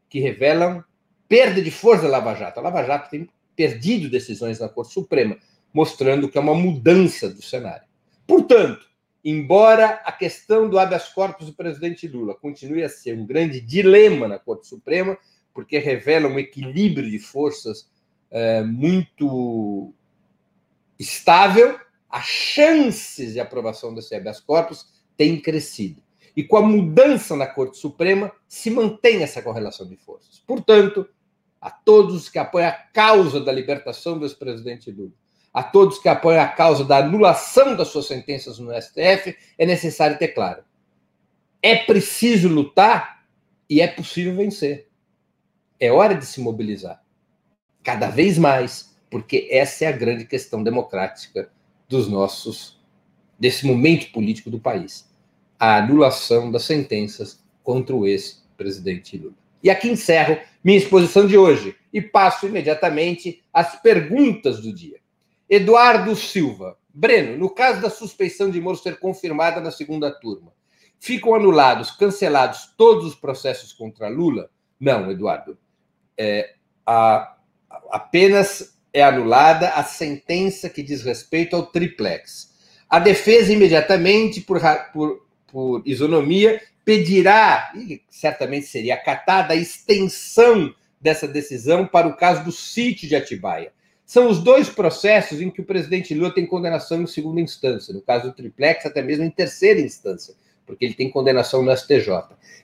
que 0.09 0.19
revelam 0.19 0.83
perda 1.27 1.61
de 1.61 1.69
força 1.69 2.03
da 2.03 2.09
Lava 2.09 2.33
Jato. 2.33 2.59
A 2.59 2.63
Lava 2.63 2.83
Jato 2.83 3.11
tem 3.11 3.29
perdido 3.55 4.09
decisões 4.09 4.59
na 4.59 4.67
Corte 4.67 4.93
Suprema, 4.93 5.37
mostrando 5.71 6.27
que 6.27 6.39
é 6.39 6.41
uma 6.41 6.55
mudança 6.55 7.29
do 7.29 7.41
cenário. 7.41 7.85
Portanto, 8.25 8.90
embora 9.23 10.01
a 10.05 10.11
questão 10.11 10.69
do 10.69 10.79
habeas 10.79 11.09
corpus 11.09 11.47
do 11.47 11.53
presidente 11.53 12.07
Lula 12.07 12.35
continue 12.35 12.83
a 12.83 12.89
ser 12.89 13.17
um 13.17 13.25
grande 13.25 13.61
dilema 13.61 14.27
na 14.27 14.39
Corte 14.39 14.67
Suprema, 14.67 15.17
porque 15.53 15.77
revela 15.77 16.27
um 16.27 16.39
equilíbrio 16.39 17.09
de 17.09 17.19
forças 17.19 17.89
é, 18.29 18.63
muito 18.63 19.93
estável, 20.97 21.79
as 22.09 22.25
chances 22.25 23.33
de 23.33 23.39
aprovação 23.39 23.93
desse 23.93 24.15
habeas 24.15 24.39
corpus 24.39 24.85
têm 25.15 25.39
crescido 25.39 26.01
e 26.35 26.43
com 26.43 26.57
a 26.57 26.61
mudança 26.61 27.35
na 27.35 27.47
Corte 27.47 27.77
Suprema 27.77 28.31
se 28.47 28.69
mantém 28.69 29.21
essa 29.21 29.41
correlação 29.41 29.87
de 29.87 29.97
forças. 29.97 30.39
Portanto, 30.39 31.07
a 31.59 31.69
todos 31.69 32.29
que 32.29 32.39
apoiam 32.39 32.69
a 32.69 32.71
causa 32.71 33.39
da 33.39 33.51
libertação 33.51 34.17
do 34.17 34.25
ex-presidente 34.25 34.91
Lula, 34.91 35.11
a 35.53 35.61
todos 35.63 35.99
que 35.99 36.09
apoiam 36.09 36.41
a 36.41 36.47
causa 36.47 36.83
da 36.85 36.97
anulação 36.97 37.75
das 37.75 37.89
suas 37.89 38.07
sentenças 38.07 38.59
no 38.59 38.71
STF, 38.73 39.35
é 39.57 39.65
necessário 39.65 40.17
ter 40.17 40.29
claro: 40.29 40.63
é 41.61 41.75
preciso 41.75 42.47
lutar 42.47 43.25
e 43.69 43.81
é 43.81 43.87
possível 43.87 44.35
vencer. 44.35 44.87
É 45.79 45.91
hora 45.91 46.13
de 46.13 46.25
se 46.25 46.39
mobilizar 46.39 47.01
cada 47.83 48.09
vez 48.09 48.37
mais, 48.37 48.95
porque 49.09 49.47
essa 49.49 49.85
é 49.85 49.87
a 49.87 49.91
grande 49.91 50.25
questão 50.25 50.63
democrática 50.63 51.51
dos 51.89 52.07
nossos 52.07 52.79
desse 53.39 53.65
momento 53.65 54.11
político 54.11 54.51
do 54.51 54.59
país 54.59 55.11
a 55.61 55.77
anulação 55.77 56.49
das 56.49 56.63
sentenças 56.63 57.39
contra 57.61 57.95
o 57.95 58.07
ex-presidente 58.07 59.15
Lula. 59.15 59.35
E 59.61 59.69
aqui 59.69 59.89
encerro 59.89 60.35
minha 60.63 60.79
exposição 60.79 61.27
de 61.27 61.37
hoje 61.37 61.75
e 61.93 62.01
passo 62.01 62.47
imediatamente 62.47 63.43
às 63.53 63.79
perguntas 63.79 64.59
do 64.59 64.73
dia. 64.73 64.97
Eduardo 65.51 66.15
Silva. 66.15 66.77
Breno, 66.93 67.37
no 67.37 67.49
caso 67.49 67.81
da 67.81 67.89
suspeição 67.89 68.49
de 68.49 68.59
Moro 68.59 68.77
ser 68.77 68.99
confirmada 68.99 69.61
na 69.61 69.71
segunda 69.71 70.11
turma, 70.11 70.51
ficam 70.99 71.35
anulados, 71.35 71.91
cancelados 71.91 72.73
todos 72.77 73.05
os 73.05 73.15
processos 73.15 73.71
contra 73.71 74.09
Lula? 74.09 74.49
Não, 74.79 75.11
Eduardo. 75.11 75.57
É, 76.17 76.55
a, 76.85 77.37
apenas 77.91 78.77
é 78.93 79.03
anulada 79.03 79.69
a 79.69 79.83
sentença 79.83 80.69
que 80.69 80.83
diz 80.83 81.03
respeito 81.03 81.55
ao 81.55 81.67
triplex. 81.67 82.51
A 82.89 82.99
defesa 82.99 83.53
imediatamente, 83.53 84.41
por, 84.41 84.59
por 84.91 85.21
por 85.51 85.83
isonomia, 85.85 86.61
pedirá, 86.85 87.71
e 87.75 88.01
certamente 88.09 88.65
seria 88.67 88.95
acatada, 88.95 89.53
a 89.53 89.57
extensão 89.57 90.73
dessa 90.99 91.27
decisão 91.27 91.85
para 91.85 92.07
o 92.07 92.15
caso 92.15 92.43
do 92.43 92.51
sítio 92.51 93.07
de 93.07 93.15
Atibaia. 93.15 93.73
São 94.11 94.27
os 94.27 94.39
dois 94.39 94.67
processos 94.67 95.39
em 95.39 95.49
que 95.49 95.61
o 95.61 95.63
presidente 95.63 96.13
Lula 96.13 96.33
tem 96.33 96.45
condenação 96.45 97.01
em 97.01 97.07
segunda 97.07 97.39
instância, 97.39 97.93
no 97.93 98.01
caso 98.01 98.27
do 98.27 98.33
triplex, 98.33 98.85
até 98.85 99.01
mesmo 99.01 99.23
em 99.23 99.29
terceira 99.29 99.79
instância, 99.79 100.35
porque 100.65 100.83
ele 100.83 100.95
tem 100.95 101.09
condenação 101.09 101.63
no 101.63 101.73
STJ. 101.73 102.09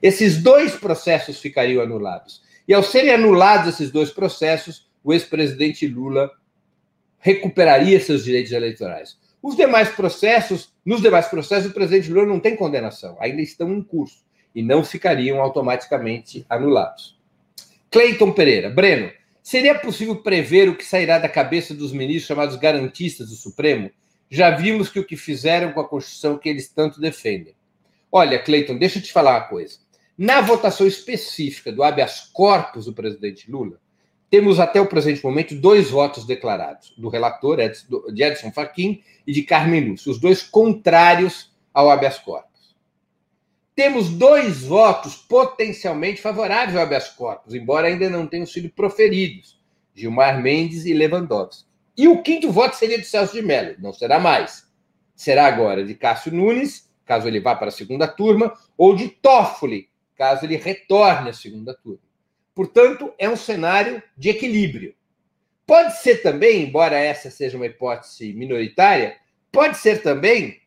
Esses 0.02 0.44
dois 0.44 0.76
processos 0.76 1.40
ficariam 1.40 1.82
anulados. 1.82 2.42
E 2.68 2.74
ao 2.74 2.84
serem 2.84 3.12
anulados 3.12 3.76
esses 3.76 3.90
dois 3.90 4.12
processos, 4.12 4.90
o 5.02 5.14
ex-presidente 5.14 5.88
Lula 5.88 6.30
recuperaria 7.18 7.98
seus 8.02 8.26
direitos 8.26 8.52
eleitorais. 8.52 9.18
Os 9.42 9.56
demais 9.56 9.88
processos, 9.88 10.74
nos 10.86 11.02
demais 11.02 11.28
processos, 11.28 11.72
o 11.72 11.74
presidente 11.74 12.12
Lula 12.12 12.26
não 12.26 12.42
tem 12.42 12.58
condenação, 12.58 13.16
ainda 13.22 13.42
estão 13.42 13.74
em 13.74 13.82
curso 13.82 14.26
e 14.54 14.62
não 14.62 14.84
ficariam 14.84 15.40
automaticamente 15.40 16.46
anulados. 16.50 17.18
Cleiton 17.90 18.34
Pereira, 18.34 18.70
Breno, 18.70 19.10
seria 19.48 19.80
possível 19.80 20.18
prever 20.18 20.68
o 20.68 20.76
que 20.76 20.84
sairá 20.84 21.18
da 21.18 21.30
cabeça 21.30 21.74
dos 21.74 21.94
ministros 21.94 22.28
chamados 22.28 22.58
garantistas 22.58 23.30
do 23.30 23.36
Supremo, 23.36 23.90
já 24.30 24.50
vimos 24.50 24.90
que 24.90 25.00
o 25.00 25.06
que 25.06 25.16
fizeram 25.16 25.72
com 25.72 25.80
a 25.80 25.88
Constituição 25.88 26.38
que 26.38 26.50
eles 26.50 26.68
tanto 26.68 27.00
defendem. 27.00 27.56
Olha, 28.12 28.40
Cleiton, 28.40 28.78
deixa 28.78 29.00
eu 29.00 29.02
te 29.02 29.14
falar 29.14 29.36
uma 29.36 29.48
coisa. 29.48 29.80
Na 30.18 30.42
votação 30.42 30.86
específica 30.86 31.72
do 31.72 31.82
habeas 31.82 32.30
corpus 32.34 32.88
do 32.88 32.94
presidente 32.94 33.50
Lula, 33.50 33.80
temos 34.30 34.60
até 34.60 34.82
o 34.82 34.86
presente 34.86 35.24
momento 35.24 35.56
dois 35.56 35.92
votos 35.92 36.26
declarados, 36.26 36.94
do 36.98 37.08
relator 37.08 37.58
de 38.12 38.24
Edson 38.24 38.52
Fachin 38.52 39.02
e 39.26 39.32
de 39.32 39.44
Carmen 39.44 39.92
Lúcia, 39.92 40.12
os 40.12 40.20
dois 40.20 40.44
contrários 40.44 41.56
ao 41.74 41.90
habeas 41.90 42.20
corpus. 42.20 42.47
Temos 43.78 44.10
dois 44.10 44.64
votos 44.64 45.14
potencialmente 45.14 46.20
favoráveis 46.20 46.76
ao 46.76 46.82
habeas 46.82 47.10
corpus, 47.10 47.54
embora 47.54 47.86
ainda 47.86 48.10
não 48.10 48.26
tenham 48.26 48.48
sido 48.48 48.72
proferidos, 48.72 49.62
Gilmar 49.94 50.42
Mendes 50.42 50.84
e 50.88 50.96
Lewandowski. 50.96 51.70
E 51.96 52.08
o 52.08 52.24
quinto 52.24 52.52
voto 52.52 52.76
seria 52.76 52.98
de 52.98 53.06
Celso 53.06 53.34
de 53.34 53.44
Mello, 53.44 53.76
não 53.78 53.94
será 53.94 54.20
mais. 54.20 54.68
Será 55.16 55.46
agora 55.46 55.86
de 55.86 55.94
Cássio 55.94 56.34
Nunes, 56.34 56.92
caso 57.06 57.28
ele 57.28 57.40
vá 57.40 57.56
para 57.56 57.68
a 57.68 57.72
segunda 57.72 58.08
turma, 58.08 58.52
ou 58.76 58.96
de 58.96 59.10
Toffoli, 59.10 59.88
caso 60.16 60.44
ele 60.44 60.58
retorne 60.58 61.30
à 61.30 61.34
segunda 61.34 61.76
turma. 61.76 62.02
Portanto, 62.56 63.14
é 63.20 63.30
um 63.30 63.38
cenário 63.38 64.02
de 64.18 64.30
equilíbrio. 64.30 64.96
Pode 65.68 66.00
ser 66.00 66.24
também, 66.24 66.64
embora 66.64 66.98
essa 66.98 67.30
seja 67.30 67.56
uma 67.56 67.68
hipótese 67.68 68.34
minoritária, 68.34 69.18
pode 69.52 69.78
ser 69.78 70.02
também 70.02 70.62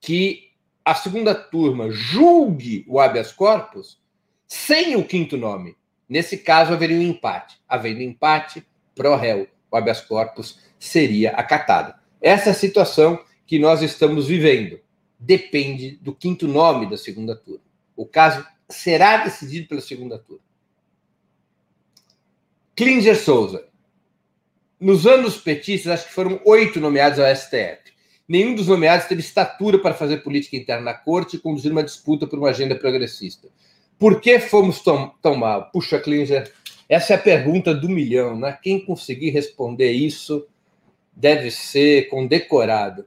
que 0.00 0.47
a 0.88 0.94
segunda 0.94 1.34
turma 1.34 1.90
julgue 1.90 2.82
o 2.88 2.98
habeas 2.98 3.30
corpus 3.30 4.00
sem 4.46 4.96
o 4.96 5.04
quinto 5.04 5.36
nome. 5.36 5.76
Nesse 6.08 6.38
caso, 6.38 6.72
haveria 6.72 6.96
um 6.96 7.02
empate. 7.02 7.60
Havendo 7.68 8.00
empate, 8.00 8.66
pro 8.94 9.14
réu, 9.14 9.46
o 9.70 9.76
habeas 9.76 10.00
corpus 10.00 10.58
seria 10.78 11.32
acatado. 11.32 11.92
Essa 12.22 12.48
é 12.48 12.52
a 12.52 12.54
situação 12.54 13.22
que 13.46 13.58
nós 13.58 13.82
estamos 13.82 14.28
vivendo. 14.28 14.80
Depende 15.18 15.98
do 16.00 16.14
quinto 16.14 16.48
nome 16.48 16.88
da 16.88 16.96
segunda 16.96 17.36
turma. 17.36 17.60
O 17.94 18.06
caso 18.06 18.46
será 18.66 19.18
decidido 19.18 19.68
pela 19.68 19.82
segunda 19.82 20.18
turma. 20.18 20.42
Klinger 22.74 23.22
Souza. 23.22 23.68
Nos 24.80 25.06
anos 25.06 25.36
petistas, 25.36 25.92
acho 25.92 26.06
que 26.06 26.14
foram 26.14 26.40
oito 26.46 26.80
nomeados 26.80 27.18
ao 27.18 27.26
STF. 27.36 27.87
Nenhum 28.28 28.54
dos 28.54 28.66
nomeados 28.68 29.06
teve 29.06 29.22
estatura 29.22 29.78
para 29.78 29.94
fazer 29.94 30.18
política 30.18 30.56
interna 30.56 30.82
na 30.82 30.94
corte 30.94 31.36
e 31.36 31.38
conduzir 31.38 31.72
uma 31.72 31.82
disputa 31.82 32.26
por 32.26 32.38
uma 32.38 32.50
agenda 32.50 32.76
progressista. 32.76 33.48
Por 33.98 34.20
que 34.20 34.38
fomos 34.38 34.80
tão, 34.80 35.12
tão 35.22 35.34
mal? 35.34 35.70
Puxa, 35.72 35.98
Klinger, 35.98 36.52
essa 36.88 37.14
é 37.14 37.16
a 37.16 37.20
pergunta 37.20 37.74
do 37.74 37.88
milhão, 37.88 38.38
né? 38.38 38.58
Quem 38.62 38.84
conseguir 38.84 39.30
responder 39.30 39.90
isso 39.92 40.46
deve 41.16 41.50
ser 41.50 42.08
condecorado. 42.10 43.06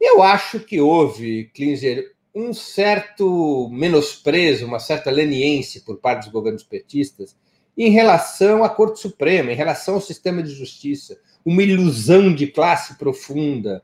Eu 0.00 0.22
acho 0.22 0.60
que 0.60 0.80
houve, 0.80 1.50
Klinger, 1.54 2.12
um 2.34 2.54
certo 2.54 3.68
menosprezo, 3.70 4.66
uma 4.66 4.78
certa 4.78 5.10
leniência 5.10 5.82
por 5.84 5.98
parte 5.98 6.24
dos 6.24 6.32
governos 6.32 6.62
petistas 6.62 7.36
em 7.76 7.90
relação 7.90 8.64
à 8.64 8.68
Corte 8.68 9.00
Suprema, 9.00 9.52
em 9.52 9.56
relação 9.56 9.94
ao 9.94 10.00
sistema 10.00 10.42
de 10.42 10.50
justiça, 10.50 11.18
uma 11.44 11.62
ilusão 11.62 12.34
de 12.34 12.46
classe 12.46 12.96
profunda, 12.96 13.82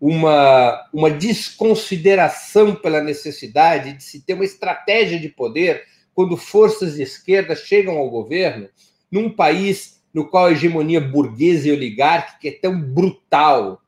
uma, 0.00 0.88
uma 0.92 1.10
desconsideração 1.10 2.74
pela 2.74 3.02
necessidade 3.02 3.94
de 3.94 4.02
se 4.02 4.20
ter 4.20 4.34
uma 4.34 4.44
estratégia 4.44 5.18
de 5.18 5.28
poder 5.28 5.84
quando 6.14 6.36
forças 6.36 6.94
de 6.94 7.02
esquerda 7.02 7.56
chegam 7.56 7.96
ao 7.98 8.10
governo 8.10 8.68
num 9.10 9.30
país 9.30 10.02
no 10.12 10.28
qual 10.28 10.46
a 10.46 10.52
hegemonia 10.52 11.00
burguesa 11.00 11.68
e 11.68 11.72
oligárquica 11.72 12.48
é 12.48 12.60
tão 12.60 12.80
brutal, 12.80 13.82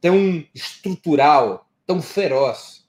tão 0.00 0.44
estrutural, 0.54 1.68
tão 1.86 2.00
feroz. 2.00 2.84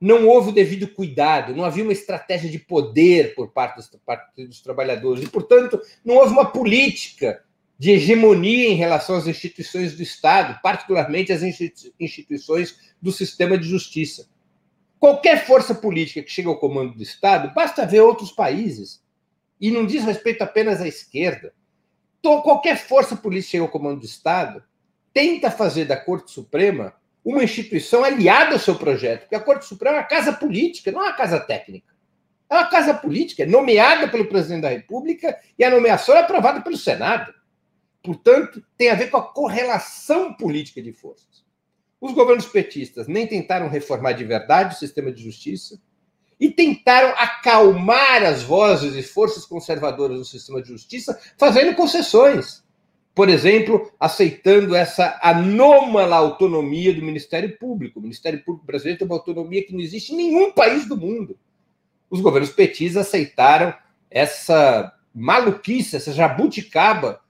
Não 0.00 0.26
houve 0.26 0.50
o 0.50 0.54
devido 0.54 0.88
cuidado, 0.88 1.54
não 1.54 1.64
havia 1.64 1.84
uma 1.84 1.92
estratégia 1.92 2.48
de 2.48 2.58
poder 2.58 3.34
por 3.34 3.48
parte 3.48 3.76
dos, 3.76 3.90
parte 4.04 4.46
dos 4.46 4.60
trabalhadores, 4.60 5.24
e, 5.24 5.28
portanto, 5.28 5.80
não 6.04 6.16
houve 6.16 6.32
uma 6.32 6.46
política 6.46 7.42
de 7.80 7.92
hegemonia 7.92 8.68
em 8.68 8.74
relação 8.74 9.16
às 9.16 9.26
instituições 9.26 9.96
do 9.96 10.02
Estado, 10.02 10.60
particularmente 10.62 11.32
as 11.32 11.42
instituições 11.98 12.78
do 13.00 13.10
sistema 13.10 13.56
de 13.56 13.66
justiça. 13.66 14.28
Qualquer 14.98 15.46
força 15.46 15.74
política 15.74 16.22
que 16.22 16.30
chega 16.30 16.50
ao 16.50 16.58
comando 16.58 16.92
do 16.92 17.02
Estado, 17.02 17.54
basta 17.54 17.86
ver 17.86 18.00
outros 18.00 18.32
países, 18.32 19.02
e 19.58 19.70
não 19.70 19.86
diz 19.86 20.04
respeito 20.04 20.42
apenas 20.42 20.82
à 20.82 20.86
esquerda. 20.86 21.54
Então, 22.18 22.42
qualquer 22.42 22.76
força 22.76 23.16
política 23.16 23.46
que 23.46 23.52
chega 23.52 23.64
ao 23.64 23.70
comando 23.70 24.00
do 24.00 24.06
Estado 24.06 24.62
tenta 25.14 25.50
fazer 25.50 25.86
da 25.86 25.96
Corte 25.96 26.32
Suprema 26.32 26.92
uma 27.24 27.42
instituição 27.42 28.04
aliada 28.04 28.52
ao 28.52 28.58
seu 28.58 28.74
projeto, 28.74 29.20
porque 29.20 29.36
a 29.36 29.40
Corte 29.40 29.64
Suprema 29.64 29.96
é 29.96 30.00
uma 30.00 30.06
casa 30.06 30.34
política, 30.34 30.92
não 30.92 31.00
é 31.00 31.04
uma 31.04 31.16
casa 31.16 31.40
técnica. 31.40 31.94
É 32.50 32.54
uma 32.56 32.66
casa 32.66 32.92
política, 32.92 33.44
é 33.44 33.46
nomeada 33.46 34.06
pelo 34.06 34.26
presidente 34.26 34.62
da 34.62 34.68
República 34.68 35.38
e 35.58 35.64
a 35.64 35.70
nomeação 35.70 36.14
é 36.14 36.18
aprovada 36.18 36.60
pelo 36.60 36.76
Senado. 36.76 37.39
Portanto, 38.02 38.62
tem 38.76 38.88
a 38.88 38.94
ver 38.94 39.10
com 39.10 39.16
a 39.16 39.22
correlação 39.22 40.32
política 40.32 40.82
de 40.82 40.92
forças. 40.92 41.44
Os 42.00 42.12
governos 42.12 42.46
petistas 42.46 43.06
nem 43.06 43.26
tentaram 43.26 43.68
reformar 43.68 44.12
de 44.12 44.24
verdade 44.24 44.74
o 44.74 44.78
sistema 44.78 45.12
de 45.12 45.22
justiça 45.22 45.80
e 46.38 46.50
tentaram 46.50 47.10
acalmar 47.18 48.22
as 48.22 48.42
vozes 48.42 48.94
e 48.94 49.02
forças 49.02 49.44
conservadoras 49.44 50.18
do 50.18 50.24
sistema 50.24 50.62
de 50.62 50.68
justiça, 50.68 51.20
fazendo 51.36 51.74
concessões 51.74 52.64
por 53.14 53.28
exemplo, 53.28 53.92
aceitando 53.98 54.74
essa 54.74 55.18
anômala 55.22 56.16
autonomia 56.16 56.94
do 56.94 57.02
Ministério 57.02 57.58
Público. 57.58 57.98
O 57.98 58.02
Ministério 58.02 58.42
Público 58.42 58.66
brasileiro 58.66 58.98
tem 58.98 59.06
uma 59.06 59.16
autonomia 59.16 59.64
que 59.64 59.72
não 59.72 59.80
existe 59.80 60.12
em 60.12 60.16
nenhum 60.16 60.52
país 60.52 60.86
do 60.86 60.96
mundo. 60.96 61.36
Os 62.08 62.20
governos 62.20 62.50
petistas 62.50 63.08
aceitaram 63.08 63.74
essa 64.10 64.92
maluquice, 65.14 65.96
essa 65.96 66.12
jabuticaba 66.12 67.20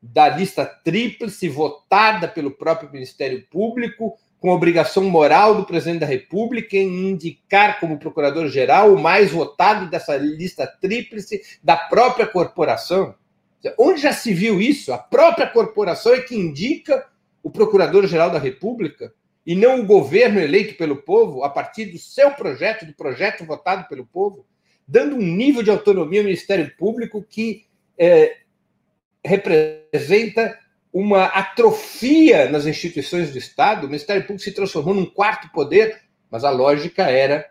da 0.00 0.28
lista 0.28 0.64
tríplice 0.64 1.48
votada 1.48 2.28
pelo 2.28 2.50
próprio 2.50 2.90
Ministério 2.92 3.44
Público, 3.50 4.16
com 4.40 4.50
obrigação 4.50 5.04
moral 5.04 5.56
do 5.56 5.64
presidente 5.64 6.00
da 6.00 6.06
República 6.06 6.76
em 6.76 7.10
indicar 7.10 7.80
como 7.80 7.98
procurador-geral 7.98 8.94
o 8.94 9.00
mais 9.00 9.32
votado 9.32 9.90
dessa 9.90 10.16
lista 10.16 10.66
tríplice 10.66 11.42
da 11.62 11.76
própria 11.76 12.26
corporação. 12.26 13.14
Onde 13.76 14.02
já 14.02 14.12
se 14.12 14.32
viu 14.32 14.60
isso? 14.60 14.92
A 14.92 14.98
própria 14.98 15.46
corporação 15.46 16.14
é 16.14 16.20
que 16.20 16.36
indica 16.36 17.04
o 17.42 17.50
Procurador-Geral 17.50 18.30
da 18.30 18.38
República 18.38 19.12
e 19.44 19.56
não 19.56 19.80
o 19.80 19.86
governo 19.86 20.38
eleito 20.38 20.76
pelo 20.76 20.96
povo 20.96 21.42
a 21.42 21.50
partir 21.50 21.86
do 21.86 21.98
seu 21.98 22.30
projeto, 22.30 22.86
do 22.86 22.92
projeto 22.92 23.44
votado 23.44 23.88
pelo 23.88 24.06
povo, 24.06 24.46
dando 24.86 25.16
um 25.16 25.22
nível 25.22 25.62
de 25.62 25.70
autonomia 25.70 26.20
ao 26.20 26.24
Ministério 26.24 26.70
Público 26.76 27.24
que 27.28 27.64
é, 27.98 28.36
representa 29.28 30.58
uma 30.92 31.26
atrofia 31.26 32.50
nas 32.50 32.66
instituições 32.66 33.30
do 33.30 33.38
Estado. 33.38 33.84
O 33.84 33.86
Ministério 33.86 34.22
Público 34.22 34.42
se 34.42 34.52
transformou 34.52 34.94
num 34.94 35.06
quarto 35.06 35.52
poder, 35.52 36.00
mas 36.30 36.44
a 36.44 36.50
lógica 36.50 37.04
era 37.04 37.46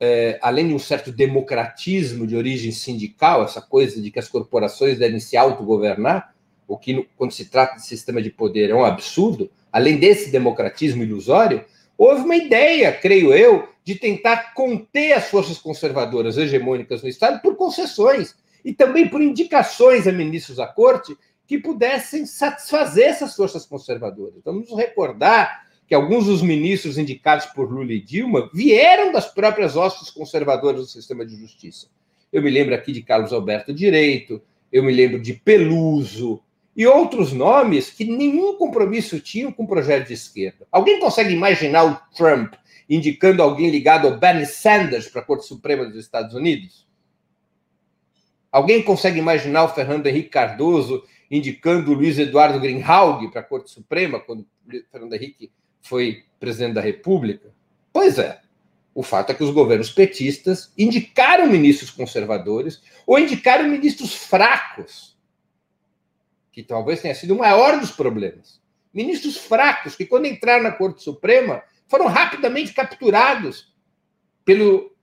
é, 0.00 0.38
além 0.42 0.68
de 0.68 0.74
um 0.74 0.78
certo 0.78 1.10
democratismo 1.10 2.26
de 2.26 2.36
origem 2.36 2.70
sindical, 2.70 3.42
essa 3.42 3.60
coisa 3.60 4.00
de 4.00 4.10
que 4.10 4.18
as 4.18 4.28
corporações 4.28 4.98
devem 4.98 5.20
se 5.20 5.36
autogovernar, 5.36 6.34
o 6.66 6.76
que, 6.76 7.08
quando 7.16 7.32
se 7.32 7.46
trata 7.46 7.76
de 7.76 7.86
sistema 7.86 8.20
de 8.20 8.30
poder, 8.30 8.70
é 8.70 8.74
um 8.74 8.84
absurdo, 8.84 9.50
além 9.72 9.96
desse 9.96 10.30
democratismo 10.30 11.02
ilusório, 11.02 11.64
houve 11.96 12.22
uma 12.22 12.36
ideia, 12.36 12.92
creio 12.92 13.32
eu, 13.32 13.68
de 13.82 13.94
tentar 13.94 14.52
conter 14.52 15.14
as 15.14 15.28
forças 15.28 15.58
conservadoras 15.58 16.36
hegemônicas 16.36 17.02
no 17.02 17.08
Estado 17.08 17.40
por 17.40 17.56
concessões 17.56 18.36
e 18.68 18.74
também 18.74 19.08
por 19.08 19.22
indicações 19.22 20.06
a 20.06 20.12
ministros 20.12 20.58
da 20.58 20.66
corte 20.66 21.16
que 21.46 21.56
pudessem 21.56 22.26
satisfazer 22.26 23.06
essas 23.06 23.34
forças 23.34 23.64
conservadoras. 23.64 24.42
Vamos 24.44 24.68
nos 24.68 24.78
recordar 24.78 25.66
que 25.86 25.94
alguns 25.94 26.26
dos 26.26 26.42
ministros 26.42 26.98
indicados 26.98 27.46
por 27.46 27.72
Lula 27.72 27.94
e 27.94 27.98
Dilma 27.98 28.50
vieram 28.52 29.10
das 29.10 29.24
próprias 29.24 29.74
hostes 29.74 30.10
conservadoras 30.10 30.82
do 30.82 30.86
sistema 30.86 31.24
de 31.24 31.34
justiça. 31.34 31.86
Eu 32.30 32.42
me 32.42 32.50
lembro 32.50 32.74
aqui 32.74 32.92
de 32.92 33.02
Carlos 33.02 33.32
Alberto 33.32 33.72
Direito, 33.72 34.42
eu 34.70 34.82
me 34.82 34.92
lembro 34.92 35.18
de 35.18 35.32
Peluso 35.32 36.42
e 36.76 36.86
outros 36.86 37.32
nomes 37.32 37.88
que 37.88 38.04
nenhum 38.04 38.58
compromisso 38.58 39.18
tinham 39.18 39.50
com 39.50 39.62
o 39.62 39.66
projeto 39.66 40.08
de 40.08 40.12
esquerda. 40.12 40.66
Alguém 40.70 41.00
consegue 41.00 41.32
imaginar 41.32 41.84
o 41.84 42.14
Trump 42.14 42.52
indicando 42.86 43.42
alguém 43.42 43.70
ligado 43.70 44.06
ao 44.06 44.18
Bernie 44.18 44.44
Sanders 44.44 45.08
para 45.08 45.22
a 45.22 45.24
Corte 45.24 45.46
Suprema 45.46 45.86
dos 45.86 45.96
Estados 45.96 46.34
Unidos? 46.34 46.86
Alguém 48.50 48.82
consegue 48.82 49.18
imaginar 49.18 49.64
o 49.64 49.68
Fernando 49.68 50.06
Henrique 50.06 50.30
Cardoso 50.30 51.04
indicando 51.30 51.90
o 51.90 51.94
Luiz 51.94 52.18
Eduardo 52.18 52.58
Greenhalgh 52.58 53.30
para 53.30 53.40
a 53.40 53.44
Corte 53.44 53.70
Suprema, 53.70 54.18
quando 54.18 54.46
Fernando 54.90 55.12
Henrique 55.12 55.52
foi 55.82 56.24
presidente 56.40 56.74
da 56.74 56.80
República? 56.80 57.52
Pois 57.92 58.18
é. 58.18 58.40
O 58.94 59.02
fato 59.02 59.30
é 59.30 59.34
que 59.34 59.44
os 59.44 59.50
governos 59.50 59.90
petistas 59.90 60.72
indicaram 60.76 61.46
ministros 61.46 61.90
conservadores 61.90 62.82
ou 63.06 63.18
indicaram 63.18 63.68
ministros 63.68 64.14
fracos, 64.14 65.16
que 66.50 66.62
talvez 66.62 67.00
tenha 67.00 67.14
sido 67.14 67.34
o 67.34 67.38
maior 67.38 67.78
dos 67.78 67.92
problemas. 67.92 68.60
Ministros 68.92 69.36
fracos, 69.36 69.94
que 69.94 70.06
quando 70.06 70.26
entraram 70.26 70.64
na 70.64 70.72
Corte 70.72 71.02
Suprema, 71.02 71.62
foram 71.86 72.06
rapidamente 72.06 72.72
capturados 72.72 73.72
pelo, 74.44 74.96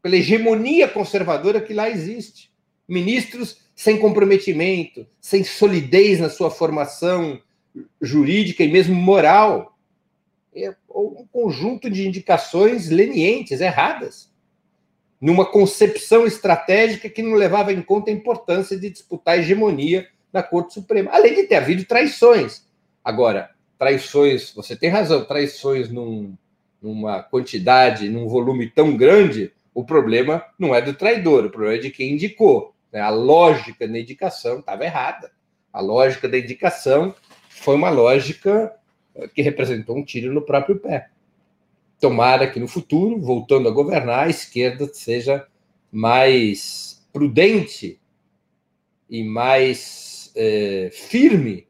pela 0.00 0.16
hegemonia 0.16 0.88
conservadora 0.88 1.60
que 1.60 1.74
lá 1.74 1.90
existe. 1.90 2.51
Ministros 2.92 3.56
sem 3.74 3.98
comprometimento, 3.98 5.06
sem 5.18 5.42
solidez 5.42 6.20
na 6.20 6.28
sua 6.28 6.50
formação 6.50 7.40
jurídica 8.02 8.62
e 8.62 8.70
mesmo 8.70 8.94
moral. 8.94 9.78
É 10.54 10.74
um 10.94 11.26
conjunto 11.32 11.88
de 11.88 12.06
indicações 12.06 12.90
lenientes, 12.90 13.62
erradas, 13.62 14.30
numa 15.18 15.46
concepção 15.46 16.26
estratégica 16.26 17.08
que 17.08 17.22
não 17.22 17.32
levava 17.32 17.72
em 17.72 17.80
conta 17.80 18.10
a 18.10 18.14
importância 18.14 18.78
de 18.78 18.90
disputar 18.90 19.36
a 19.36 19.38
hegemonia 19.38 20.06
na 20.30 20.42
Corte 20.42 20.74
Suprema, 20.74 21.10
além 21.12 21.34
de 21.34 21.44
ter 21.44 21.54
havido 21.54 21.86
traições. 21.86 22.66
Agora, 23.02 23.52
traições, 23.78 24.52
você 24.52 24.76
tem 24.76 24.90
razão, 24.90 25.24
traições 25.24 25.88
num, 25.88 26.36
numa 26.82 27.22
quantidade, 27.22 28.10
num 28.10 28.28
volume 28.28 28.68
tão 28.68 28.98
grande, 28.98 29.50
o 29.72 29.82
problema 29.82 30.44
não 30.58 30.74
é 30.74 30.82
do 30.82 30.92
traidor, 30.92 31.46
o 31.46 31.50
problema 31.50 31.76
é 31.76 31.80
de 31.80 31.90
quem 31.90 32.12
indicou. 32.12 32.71
Né? 32.92 33.00
A 33.00 33.10
lógica 33.10 33.88
da 33.88 33.98
indicação 33.98 34.58
estava 34.58 34.84
errada. 34.84 35.32
A 35.72 35.80
lógica 35.80 36.28
da 36.28 36.38
indicação 36.38 37.14
foi 37.48 37.74
uma 37.74 37.90
lógica 37.90 38.74
eh, 39.14 39.28
que 39.28 39.42
representou 39.42 39.96
um 39.96 40.04
tiro 40.04 40.32
no 40.32 40.42
próprio 40.42 40.78
pé. 40.78 41.08
Tomara 41.98 42.50
que 42.50 42.60
no 42.60 42.68
futuro, 42.68 43.20
voltando 43.20 43.68
a 43.68 43.72
governar, 43.72 44.26
a 44.26 44.30
esquerda 44.30 44.86
seja 44.92 45.46
mais 45.90 47.06
prudente 47.12 48.00
e 49.08 49.22
mais 49.22 50.32
é, 50.34 50.90
firme 50.92 51.68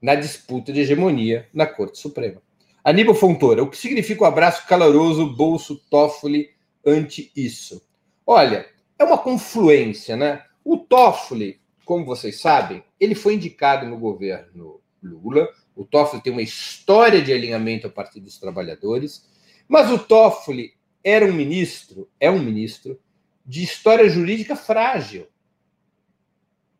na 0.00 0.14
disputa 0.14 0.72
de 0.72 0.80
hegemonia 0.80 1.48
na 1.52 1.66
Corte 1.66 1.98
Suprema. 1.98 2.40
Aníbal 2.84 3.14
Fontoura, 3.14 3.62
o 3.62 3.68
que 3.68 3.76
significa 3.76 4.22
o 4.22 4.26
abraço 4.26 4.66
caloroso 4.68 5.34
Bolso 5.34 5.76
Toffoli 5.90 6.50
ante 6.84 7.32
isso? 7.34 7.82
Olha, 8.24 8.66
é 8.98 9.04
uma 9.04 9.18
confluência, 9.18 10.16
né? 10.16 10.44
O 10.64 10.78
Toffoli, 10.78 11.60
como 11.84 12.04
vocês 12.04 12.40
sabem, 12.40 12.82
ele 12.98 13.14
foi 13.14 13.34
indicado 13.34 13.86
no 13.86 13.98
governo 13.98 14.80
Lula. 15.02 15.48
O 15.74 15.84
Toffoli 15.84 16.22
tem 16.22 16.32
uma 16.32 16.42
história 16.42 17.22
de 17.22 17.32
alinhamento 17.32 17.86
ao 17.86 17.92
Partido 17.92 18.24
dos 18.24 18.38
Trabalhadores, 18.38 19.24
mas 19.68 19.90
o 19.90 19.98
Toffoli 19.98 20.74
era 21.04 21.24
um 21.24 21.32
ministro, 21.32 22.10
é 22.18 22.30
um 22.30 22.42
ministro 22.42 22.98
de 23.44 23.62
história 23.62 24.08
jurídica 24.08 24.56
frágil. 24.56 25.28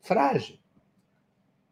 Frágil. 0.00 0.58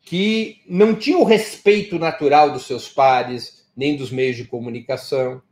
Que 0.00 0.62
não 0.68 0.94
tinha 0.94 1.18
o 1.18 1.24
respeito 1.24 1.98
natural 1.98 2.52
dos 2.52 2.66
seus 2.66 2.88
pares, 2.88 3.66
nem 3.76 3.96
dos 3.96 4.10
meios 4.10 4.36
de 4.36 4.44
comunicação. 4.44 5.42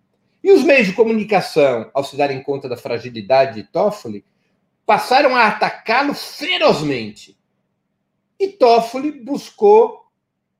E 0.44 0.52
os 0.52 0.62
meios 0.62 0.86
de 0.86 0.92
comunicação, 0.92 1.90
ao 1.94 2.04
se 2.04 2.16
darem 2.16 2.42
conta 2.42 2.68
da 2.68 2.76
fragilidade 2.76 3.62
de 3.62 3.68
Toffoli, 3.68 4.24
passaram 4.86 5.36
a 5.36 5.48
atacá-lo 5.48 6.14
ferozmente. 6.14 7.38
E 8.38 8.48
Toffoli 8.48 9.12
buscou 9.12 10.06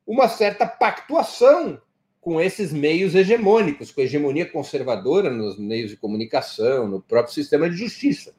uma 0.06 0.28
certa 0.28 0.66
pactuação 0.66 1.80
com 2.20 2.40
esses 2.40 2.72
meios 2.72 3.16
hegemônicos, 3.16 3.90
com 3.90 4.00
a 4.00 4.04
hegemonia 4.04 4.46
conservadora 4.46 5.28
nos 5.28 5.58
meios 5.58 5.90
de 5.90 5.96
comunicação, 5.96 6.86
no 6.86 7.00
próprio 7.00 7.34
sistema 7.34 7.68
de 7.68 7.76
justiça. 7.76 8.32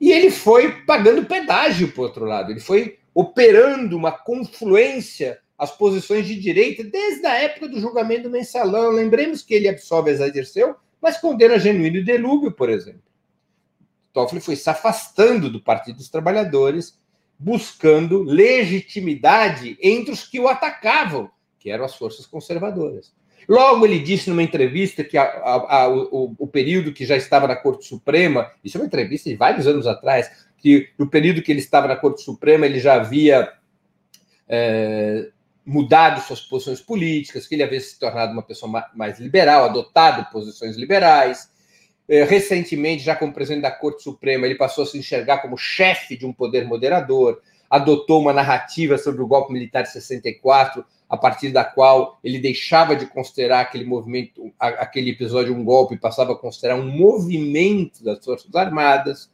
E 0.00 0.10
ele 0.10 0.30
foi 0.30 0.82
pagando 0.82 1.26
pedágio, 1.26 1.92
por 1.92 2.02
outro 2.02 2.24
lado, 2.24 2.50
ele 2.50 2.60
foi 2.60 2.98
operando 3.14 3.96
uma 3.96 4.12
confluência 4.12 5.38
às 5.56 5.70
posições 5.70 6.26
de 6.26 6.38
direita 6.38 6.84
desde 6.84 7.26
a 7.26 7.34
época 7.34 7.68
do 7.68 7.80
julgamento 7.80 8.24
do 8.24 8.30
mensalão. 8.30 8.90
Lembremos 8.90 9.42
que 9.42 9.54
ele 9.54 9.68
absolve 9.68 10.14
Zé 10.14 10.30
Dirceu, 10.30 10.76
mas 11.00 11.18
condena 11.18 11.58
Genuíno 11.58 11.96
e 11.96 12.04
Delúbio, 12.04 12.52
por 12.52 12.70
exemplo. 12.70 13.07
Toffoli 14.18 14.40
foi 14.40 14.56
se 14.56 14.68
afastando 14.68 15.48
do 15.48 15.60
Partido 15.60 15.98
dos 15.98 16.08
Trabalhadores, 16.08 16.98
buscando 17.38 18.24
legitimidade 18.24 19.78
entre 19.80 20.12
os 20.12 20.26
que 20.26 20.40
o 20.40 20.48
atacavam, 20.48 21.30
que 21.56 21.70
eram 21.70 21.84
as 21.84 21.94
forças 21.94 22.26
conservadoras. 22.26 23.12
Logo, 23.48 23.86
ele 23.86 24.00
disse 24.00 24.28
numa 24.28 24.42
entrevista 24.42 25.04
que 25.04 25.16
a, 25.16 25.22
a, 25.22 25.82
a, 25.82 25.88
o, 25.88 26.34
o, 26.36 26.46
período 26.48 26.92
que 26.92 27.06
já 27.06 27.16
estava 27.16 27.46
na 27.46 27.54
Corte 27.54 27.86
Suprema, 27.86 28.50
isso 28.64 28.76
é 28.76 28.80
uma 28.80 28.86
entrevista 28.86 29.30
de 29.30 29.36
vários 29.36 29.68
anos 29.68 29.86
atrás, 29.86 30.48
que 30.58 30.90
no 30.98 31.08
período 31.08 31.40
que 31.40 31.52
ele 31.52 31.60
estava 31.60 31.86
na 31.86 31.96
Corte 31.96 32.22
Suprema 32.22 32.66
ele 32.66 32.80
já 32.80 32.94
havia 32.94 33.52
é, 34.48 35.30
mudado 35.64 36.20
suas 36.20 36.40
posições 36.40 36.80
políticas, 36.80 37.46
que 37.46 37.54
ele 37.54 37.62
havia 37.62 37.80
se 37.80 37.98
tornado 37.98 38.32
uma 38.32 38.42
pessoa 38.42 38.84
mais 38.94 39.20
liberal, 39.20 39.64
adotado 39.64 40.28
posições 40.32 40.76
liberais, 40.76 41.48
recentemente, 42.08 43.04
já 43.04 43.14
como 43.14 43.32
presidente 43.32 43.62
da 43.62 43.70
Corte 43.70 44.02
Suprema, 44.02 44.46
ele 44.46 44.54
passou 44.54 44.84
a 44.84 44.86
se 44.86 44.98
enxergar 44.98 45.38
como 45.38 45.58
chefe 45.58 46.16
de 46.16 46.24
um 46.24 46.32
poder 46.32 46.66
moderador, 46.66 47.40
adotou 47.68 48.20
uma 48.20 48.32
narrativa 48.32 48.96
sobre 48.96 49.22
o 49.22 49.26
golpe 49.26 49.52
militar 49.52 49.82
de 49.82 49.90
64, 49.90 50.84
a 51.08 51.16
partir 51.16 51.50
da 51.50 51.64
qual 51.64 52.18
ele 52.22 52.38
deixava 52.38 52.94
de 52.94 53.06
considerar 53.06 53.60
aquele 53.60 53.84
movimento, 53.84 54.52
aquele 54.58 55.10
episódio 55.10 55.54
um 55.54 55.64
golpe, 55.64 55.98
passava 55.98 56.32
a 56.32 56.36
considerar 56.36 56.76
um 56.76 56.86
movimento 56.86 58.04
das 58.04 58.24
Forças 58.24 58.54
Armadas, 58.54 59.30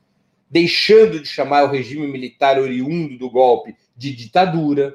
deixando 0.51 1.21
de 1.21 1.29
chamar 1.29 1.65
o 1.65 1.71
regime 1.71 2.07
militar 2.07 2.59
oriundo 2.59 3.19
do 3.19 3.31
golpe 3.31 3.75
de 3.97 4.15
ditadura. 4.15 4.95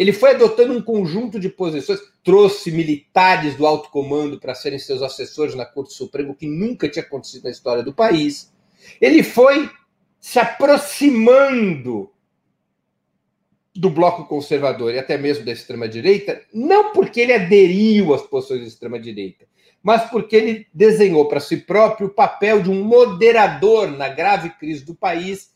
Ele 0.00 0.14
foi 0.14 0.30
adotando 0.30 0.72
um 0.72 0.80
conjunto 0.80 1.38
de 1.38 1.50
posições, 1.50 2.00
trouxe 2.24 2.72
militares 2.72 3.54
do 3.54 3.66
alto 3.66 3.90
comando 3.90 4.40
para 4.40 4.54
serem 4.54 4.78
seus 4.78 5.02
assessores 5.02 5.54
na 5.54 5.66
Corte 5.66 5.92
Suprema, 5.92 6.30
o 6.30 6.34
que 6.34 6.46
nunca 6.46 6.88
tinha 6.88 7.04
acontecido 7.04 7.44
na 7.44 7.50
história 7.50 7.82
do 7.82 7.92
país. 7.92 8.50
Ele 8.98 9.22
foi 9.22 9.68
se 10.18 10.38
aproximando 10.38 12.10
do 13.76 13.90
bloco 13.90 14.24
conservador 14.24 14.94
e 14.94 14.98
até 14.98 15.18
mesmo 15.18 15.44
da 15.44 15.52
extrema-direita, 15.52 16.40
não 16.50 16.92
porque 16.92 17.20
ele 17.20 17.34
aderiu 17.34 18.14
às 18.14 18.22
posições 18.22 18.62
da 18.62 18.68
extrema-direita, 18.68 19.44
mas 19.82 20.10
porque 20.10 20.34
ele 20.34 20.66
desenhou 20.72 21.28
para 21.28 21.40
si 21.40 21.58
próprio 21.58 22.06
o 22.06 22.14
papel 22.14 22.62
de 22.62 22.70
um 22.70 22.82
moderador 22.82 23.90
na 23.90 24.08
grave 24.08 24.48
crise 24.58 24.82
do 24.82 24.94
país 24.94 25.50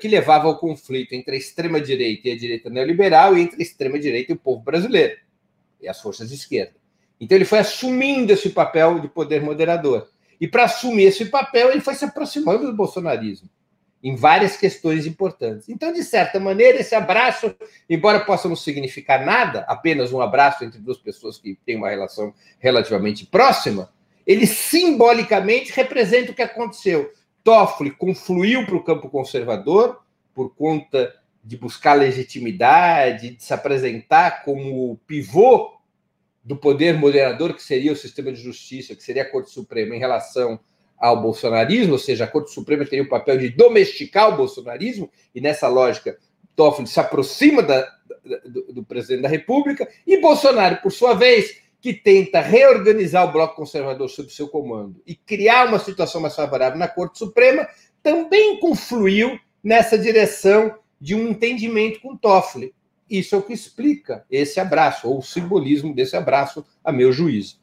que 0.00 0.08
levava 0.08 0.46
ao 0.46 0.58
conflito 0.58 1.12
entre 1.14 1.34
a 1.34 1.38
extrema-direita 1.38 2.28
e 2.28 2.32
a 2.32 2.38
direita 2.38 2.70
neoliberal 2.70 3.36
e 3.36 3.42
entre 3.42 3.60
a 3.60 3.62
extrema-direita 3.62 4.32
e 4.32 4.34
o 4.34 4.38
povo 4.38 4.62
brasileiro, 4.62 5.16
e 5.80 5.88
as 5.88 6.00
forças 6.00 6.28
de 6.28 6.34
esquerda. 6.34 6.74
Então 7.20 7.36
ele 7.36 7.44
foi 7.44 7.58
assumindo 7.58 8.32
esse 8.32 8.50
papel 8.50 9.00
de 9.00 9.08
poder 9.08 9.42
moderador. 9.42 10.08
E 10.40 10.46
para 10.46 10.64
assumir 10.64 11.04
esse 11.04 11.26
papel, 11.26 11.70
ele 11.70 11.80
foi 11.80 11.94
se 11.94 12.04
aproximando 12.04 12.66
do 12.66 12.76
bolsonarismo 12.76 13.48
em 14.02 14.14
várias 14.14 14.54
questões 14.54 15.06
importantes. 15.06 15.66
Então, 15.70 15.90
de 15.90 16.04
certa 16.04 16.38
maneira, 16.38 16.78
esse 16.78 16.94
abraço, 16.94 17.56
embora 17.88 18.20
possa 18.20 18.46
não 18.46 18.54
significar 18.54 19.24
nada, 19.24 19.64
apenas 19.66 20.12
um 20.12 20.20
abraço 20.20 20.62
entre 20.62 20.78
duas 20.78 20.98
pessoas 20.98 21.38
que 21.38 21.58
têm 21.64 21.76
uma 21.76 21.88
relação 21.88 22.34
relativamente 22.58 23.24
próxima, 23.24 23.90
ele 24.26 24.46
simbolicamente 24.46 25.72
representa 25.72 26.32
o 26.32 26.34
que 26.34 26.42
aconteceu 26.42 27.10
Toffoli 27.44 27.90
confluiu 27.90 28.64
para 28.64 28.74
o 28.74 28.82
campo 28.82 29.10
conservador 29.10 30.00
por 30.34 30.54
conta 30.54 31.14
de 31.44 31.58
buscar 31.58 31.92
legitimidade, 31.92 33.36
de 33.36 33.44
se 33.44 33.52
apresentar 33.52 34.42
como 34.44 34.90
o 34.90 34.96
pivô 35.06 35.74
do 36.42 36.56
poder 36.56 36.94
moderador 36.94 37.54
que 37.54 37.62
seria 37.62 37.92
o 37.92 37.96
sistema 37.96 38.32
de 38.32 38.40
justiça, 38.40 38.96
que 38.96 39.02
seria 39.02 39.22
a 39.22 39.30
Corte 39.30 39.50
Suprema 39.50 39.94
em 39.94 39.98
relação 39.98 40.58
ao 40.96 41.20
bolsonarismo, 41.20 41.92
ou 41.92 41.98
seja, 41.98 42.24
a 42.24 42.28
Corte 42.28 42.50
Suprema 42.50 42.84
teria 42.86 43.04
o 43.04 43.08
papel 43.08 43.36
de 43.36 43.50
domesticar 43.50 44.32
o 44.32 44.36
bolsonarismo, 44.36 45.10
e 45.34 45.40
nessa 45.40 45.68
lógica, 45.68 46.16
Toffoli 46.56 46.88
se 46.88 46.98
aproxima 46.98 47.62
da, 47.62 47.86
do, 48.46 48.72
do 48.72 48.84
presidente 48.84 49.22
da 49.22 49.28
República, 49.28 49.86
e 50.06 50.18
Bolsonaro, 50.18 50.78
por 50.82 50.92
sua 50.92 51.12
vez, 51.12 51.63
que 51.84 51.92
tenta 51.92 52.40
reorganizar 52.40 53.28
o 53.28 53.30
bloco 53.30 53.56
conservador 53.56 54.08
sob 54.08 54.32
seu 54.32 54.48
comando 54.48 55.02
e 55.06 55.14
criar 55.14 55.68
uma 55.68 55.78
situação 55.78 56.18
mais 56.18 56.34
favorável 56.34 56.78
na 56.78 56.88
Corte 56.88 57.18
Suprema, 57.18 57.68
também 58.02 58.58
confluiu 58.58 59.38
nessa 59.62 59.98
direção 59.98 60.78
de 60.98 61.14
um 61.14 61.28
entendimento 61.28 62.00
com 62.00 62.16
Toffoli. 62.16 62.74
Isso 63.10 63.34
é 63.34 63.38
o 63.38 63.42
que 63.42 63.52
explica 63.52 64.24
esse 64.30 64.58
abraço, 64.58 65.06
ou 65.06 65.18
o 65.18 65.22
simbolismo 65.22 65.94
desse 65.94 66.16
abraço, 66.16 66.64
a 66.82 66.90
meu 66.90 67.12
juízo. 67.12 67.60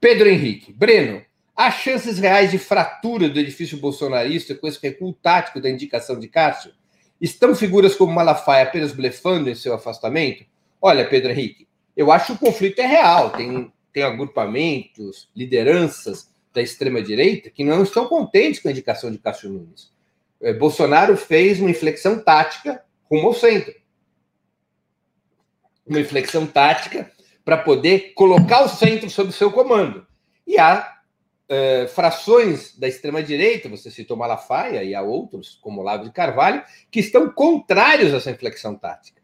Pedro 0.00 0.30
Henrique, 0.30 0.72
Breno, 0.72 1.22
há 1.54 1.70
chances 1.70 2.18
reais 2.18 2.50
de 2.50 2.56
fratura 2.56 3.28
do 3.28 3.38
edifício 3.38 3.76
bolsonarista 3.76 4.54
com 4.54 4.66
esse 4.66 4.78
recuo 4.82 5.12
tático 5.12 5.60
da 5.60 5.68
indicação 5.68 6.18
de 6.18 6.28
Cássio? 6.28 6.72
Estão 7.20 7.54
figuras 7.54 7.94
como 7.94 8.14
Malafaia 8.14 8.64
apenas 8.64 8.92
blefando 8.92 9.50
em 9.50 9.54
seu 9.54 9.74
afastamento? 9.74 10.46
Olha, 10.80 11.06
Pedro 11.06 11.30
Henrique, 11.30 11.66
eu 11.96 12.12
acho 12.12 12.26
que 12.26 12.32
o 12.32 12.38
conflito 12.38 12.78
é 12.80 12.86
real. 12.86 13.30
Tem, 13.30 13.72
tem 13.92 14.02
agrupamentos, 14.02 15.28
lideranças 15.34 16.28
da 16.52 16.60
extrema-direita 16.60 17.50
que 17.50 17.64
não 17.64 17.82
estão 17.82 18.06
contentes 18.06 18.60
com 18.60 18.68
a 18.68 18.70
indicação 18.70 19.10
de 19.10 19.18
Cássio 19.18 19.50
Nunes. 19.50 19.90
É, 20.40 20.52
Bolsonaro 20.52 21.16
fez 21.16 21.60
uma 21.60 21.70
inflexão 21.70 22.18
tática 22.18 22.82
rumo 23.10 23.28
ao 23.28 23.34
centro. 23.34 23.74
uma 25.86 26.00
inflexão 26.00 26.46
tática 26.46 27.10
para 27.44 27.56
poder 27.56 28.12
colocar 28.14 28.64
o 28.64 28.68
centro 28.68 29.08
sob 29.08 29.32
seu 29.32 29.52
comando. 29.52 30.04
E 30.44 30.58
há 30.58 30.96
uh, 31.48 31.88
frações 31.88 32.76
da 32.76 32.88
extrema-direita, 32.88 33.68
você 33.68 33.88
citou 33.88 34.16
Malafaia 34.16 34.82
e 34.82 34.94
há 34.94 35.02
outros, 35.02 35.56
como 35.62 35.82
Lavo 35.82 36.04
de 36.04 36.10
Carvalho, 36.10 36.64
que 36.90 36.98
estão 36.98 37.30
contrários 37.30 38.12
a 38.12 38.16
essa 38.16 38.32
inflexão 38.32 38.74
tática. 38.74 39.15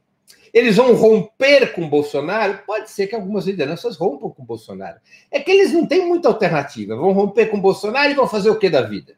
Eles 0.52 0.76
vão 0.76 0.94
romper 0.94 1.72
com 1.72 1.88
Bolsonaro? 1.88 2.60
Pode 2.66 2.90
ser 2.90 3.06
que 3.06 3.14
algumas 3.14 3.46
lideranças 3.46 3.96
rompam 3.96 4.30
com 4.30 4.44
Bolsonaro. 4.44 5.00
É 5.30 5.40
que 5.40 5.50
eles 5.50 5.72
não 5.72 5.86
têm 5.86 6.06
muita 6.06 6.28
alternativa. 6.28 6.94
Vão 6.94 7.12
romper 7.12 7.46
com 7.46 7.58
Bolsonaro 7.58 8.10
e 8.10 8.14
vão 8.14 8.28
fazer 8.28 8.50
o 8.50 8.58
que 8.58 8.68
da 8.68 8.82
vida? 8.82 9.16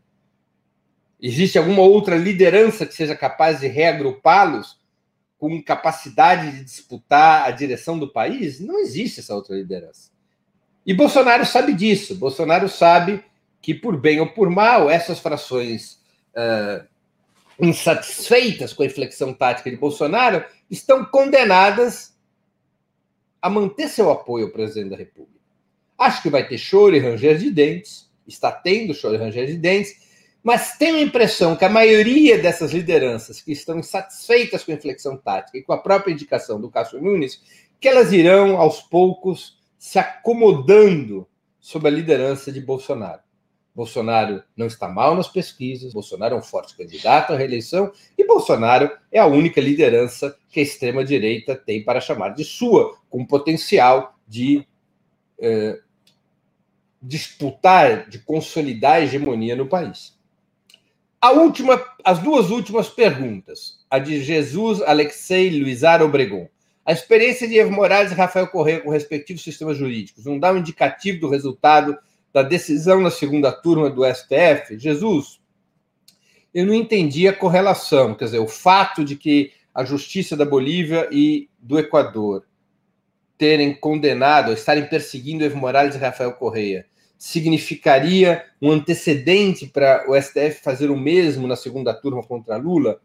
Existe 1.20 1.58
alguma 1.58 1.82
outra 1.82 2.16
liderança 2.16 2.86
que 2.86 2.94
seja 2.94 3.16
capaz 3.16 3.60
de 3.60 3.66
reagrupá-los 3.66 4.78
com 5.36 5.60
capacidade 5.62 6.52
de 6.52 6.64
disputar 6.64 7.48
a 7.48 7.50
direção 7.50 7.98
do 7.98 8.12
país? 8.12 8.60
Não 8.60 8.78
existe 8.78 9.20
essa 9.20 9.34
outra 9.34 9.56
liderança. 9.56 10.10
E 10.86 10.94
Bolsonaro 10.94 11.44
sabe 11.44 11.72
disso. 11.72 12.14
Bolsonaro 12.14 12.68
sabe 12.68 13.24
que, 13.60 13.74
por 13.74 13.98
bem 13.98 14.20
ou 14.20 14.28
por 14.28 14.50
mal, 14.50 14.88
essas 14.88 15.18
frações 15.18 15.98
uh, 16.36 16.86
insatisfeitas 17.60 18.72
com 18.72 18.82
a 18.82 18.86
inflexão 18.86 19.32
tática 19.32 19.70
de 19.70 19.76
Bolsonaro 19.76 20.44
estão 20.70 21.04
condenadas 21.04 22.14
a 23.40 23.50
manter 23.50 23.88
seu 23.88 24.10
apoio 24.10 24.46
ao 24.46 24.52
presidente 24.52 24.90
da 24.90 24.96
República. 24.96 25.38
Acho 25.98 26.22
que 26.22 26.30
vai 26.30 26.46
ter 26.46 26.58
choro 26.58 26.96
e 26.96 26.98
ranger 26.98 27.38
de 27.38 27.50
dentes, 27.50 28.10
está 28.26 28.50
tendo 28.50 28.94
choro 28.94 29.14
e 29.14 29.18
ranger 29.18 29.46
de 29.46 29.56
dentes, 29.56 30.02
mas 30.42 30.76
tenho 30.76 30.96
a 30.96 31.00
impressão 31.00 31.56
que 31.56 31.64
a 31.64 31.68
maioria 31.70 32.38
dessas 32.38 32.72
lideranças 32.72 33.40
que 33.40 33.52
estão 33.52 33.78
insatisfeitas 33.78 34.64
com 34.64 34.72
a 34.72 34.74
inflexão 34.74 35.16
tática 35.16 35.56
e 35.56 35.62
com 35.62 35.72
a 35.72 35.78
própria 35.78 36.12
indicação 36.12 36.60
do 36.60 36.70
Cássio 36.70 37.00
Nunes, 37.00 37.40
que 37.80 37.88
elas 37.88 38.12
irão 38.12 38.58
aos 38.58 38.82
poucos 38.82 39.58
se 39.78 39.98
acomodando 39.98 41.26
sob 41.60 41.88
a 41.88 41.90
liderança 41.90 42.52
de 42.52 42.60
Bolsonaro. 42.60 43.20
Bolsonaro 43.74 44.42
não 44.56 44.66
está 44.66 44.88
mal 44.88 45.16
nas 45.16 45.28
pesquisas, 45.28 45.92
Bolsonaro 45.92 46.34
é 46.34 46.38
um 46.38 46.42
forte 46.42 46.76
candidato 46.76 47.32
à 47.32 47.36
reeleição 47.36 47.92
e 48.16 48.24
Bolsonaro 48.24 48.90
é 49.10 49.18
a 49.18 49.26
única 49.26 49.60
liderança 49.60 50.36
que 50.50 50.60
a 50.60 50.62
extrema-direita 50.62 51.56
tem 51.56 51.82
para 51.82 52.00
chamar 52.00 52.30
de 52.30 52.44
sua, 52.44 52.96
com 53.10 53.26
potencial 53.26 54.14
de 54.28 54.64
eh, 55.40 55.80
disputar, 57.02 58.08
de 58.08 58.20
consolidar 58.20 58.94
a 58.94 59.00
hegemonia 59.02 59.56
no 59.56 59.66
país. 59.66 60.16
A 61.20 61.32
última, 61.32 61.82
as 62.04 62.18
duas 62.18 62.50
últimas 62.50 62.88
perguntas, 62.88 63.84
a 63.90 63.98
de 63.98 64.22
Jesus 64.22 64.82
Alexei 64.82 65.50
Luizar 65.58 66.02
Obregon. 66.02 66.48
A 66.86 66.92
experiência 66.92 67.48
de 67.48 67.58
Evo 67.58 67.72
Morales 67.72 68.12
e 68.12 68.14
Rafael 68.14 68.46
Correia 68.46 68.80
com 68.80 68.90
respectivos 68.90 69.42
sistemas 69.42 69.78
jurídicos 69.78 70.26
não 70.26 70.38
dá 70.38 70.52
um 70.52 70.58
indicativo 70.58 71.18
do 71.18 71.30
resultado 71.30 71.96
da 72.34 72.42
decisão 72.42 73.00
na 73.00 73.10
segunda 73.10 73.52
turma 73.52 73.88
do 73.88 74.04
STF? 74.04 74.76
Jesus, 74.76 75.40
eu 76.52 76.66
não 76.66 76.74
entendi 76.74 77.28
a 77.28 77.32
correlação, 77.32 78.14
quer 78.14 78.26
dizer, 78.26 78.40
o 78.40 78.48
fato 78.48 79.04
de 79.04 79.16
que 79.16 79.52
a 79.72 79.84
justiça 79.84 80.36
da 80.36 80.44
Bolívia 80.44 81.08
e 81.10 81.48
do 81.58 81.78
Equador 81.78 82.44
terem 83.38 83.74
condenado, 83.74 84.52
estarem 84.52 84.86
perseguindo 84.86 85.44
Evo 85.44 85.56
Morales 85.56 85.94
e 85.94 85.98
Rafael 85.98 86.32
Correia, 86.32 86.86
significaria 87.16 88.44
um 88.60 88.70
antecedente 88.70 89.66
para 89.66 90.04
o 90.08 90.20
STF 90.20 90.60
fazer 90.62 90.90
o 90.90 90.96
mesmo 90.96 91.46
na 91.46 91.56
segunda 91.56 91.94
turma 91.94 92.22
contra 92.22 92.56
Lula? 92.56 93.00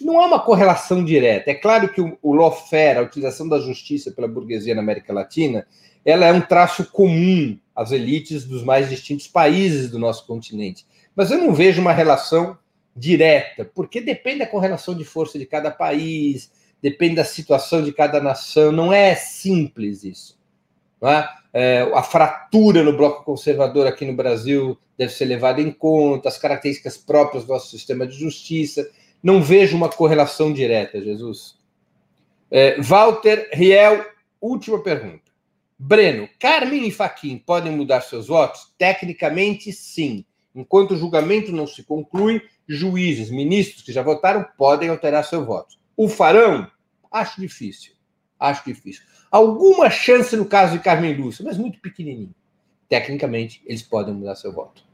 não 0.00 0.20
há 0.20 0.26
uma 0.26 0.40
correlação 0.40 1.04
direta. 1.04 1.50
É 1.50 1.54
claro 1.54 1.88
que 1.88 2.00
o, 2.00 2.16
o 2.22 2.34
lawfare, 2.34 2.98
a 2.98 3.02
utilização 3.02 3.48
da 3.48 3.58
justiça 3.58 4.10
pela 4.10 4.28
burguesia 4.28 4.74
na 4.74 4.80
América 4.80 5.12
Latina, 5.12 5.66
ela 6.04 6.26
é 6.26 6.32
um 6.32 6.40
traço 6.40 6.90
comum 6.90 7.58
às 7.74 7.90
elites 7.92 8.44
dos 8.44 8.62
mais 8.62 8.88
distintos 8.88 9.26
países 9.26 9.90
do 9.90 9.98
nosso 9.98 10.26
continente. 10.26 10.86
Mas 11.14 11.30
eu 11.30 11.38
não 11.38 11.54
vejo 11.54 11.80
uma 11.80 11.92
relação 11.92 12.58
direta, 12.94 13.64
porque 13.64 14.00
depende 14.00 14.40
da 14.40 14.46
correlação 14.46 14.94
de 14.94 15.04
força 15.04 15.38
de 15.38 15.46
cada 15.46 15.70
país, 15.70 16.50
depende 16.82 17.16
da 17.16 17.24
situação 17.24 17.82
de 17.82 17.92
cada 17.92 18.20
nação, 18.20 18.72
não 18.72 18.92
é 18.92 19.14
simples 19.14 20.04
isso. 20.04 20.40
É? 21.02 21.28
É, 21.52 21.80
a 21.94 22.02
fratura 22.02 22.82
no 22.82 22.96
bloco 22.96 23.24
conservador 23.24 23.86
aqui 23.86 24.04
no 24.04 24.14
Brasil 24.14 24.78
deve 24.96 25.12
ser 25.12 25.24
levada 25.24 25.60
em 25.60 25.70
conta, 25.70 26.28
as 26.28 26.38
características 26.38 26.96
próprias 26.96 27.44
do 27.44 27.52
nosso 27.52 27.70
sistema 27.70 28.06
de 28.06 28.14
justiça. 28.14 28.88
Não 29.22 29.42
vejo 29.42 29.76
uma 29.76 29.88
correlação 29.88 30.52
direta, 30.52 31.00
Jesus. 31.00 31.56
É, 32.50 32.80
Walter 32.80 33.50
Riel, 33.52 34.04
última 34.40 34.80
pergunta. 34.80 35.31
Breno, 35.84 36.28
Carmen 36.38 36.86
e 36.86 36.92
Faquin 36.92 37.38
podem 37.38 37.72
mudar 37.72 38.02
seus 38.02 38.28
votos? 38.28 38.72
Tecnicamente, 38.78 39.72
sim. 39.72 40.24
Enquanto 40.54 40.92
o 40.92 40.96
julgamento 40.96 41.50
não 41.50 41.66
se 41.66 41.82
conclui, 41.82 42.40
juízes, 42.68 43.30
ministros 43.30 43.82
que 43.82 43.92
já 43.92 44.00
votaram 44.00 44.46
podem 44.56 44.90
alterar 44.90 45.24
seu 45.24 45.44
voto. 45.44 45.74
O 45.96 46.08
farão? 46.08 46.70
Acho 47.10 47.40
difícil. 47.40 47.94
Acho 48.38 48.64
difícil. 48.64 49.02
Alguma 49.28 49.90
chance 49.90 50.36
no 50.36 50.44
caso 50.44 50.74
de 50.74 50.84
Carmen 50.84 51.16
Lúcia, 51.16 51.44
mas 51.44 51.58
muito 51.58 51.80
pequenininho. 51.80 52.32
Tecnicamente, 52.88 53.60
eles 53.66 53.82
podem 53.82 54.14
mudar 54.14 54.36
seu 54.36 54.52
voto. 54.52 54.84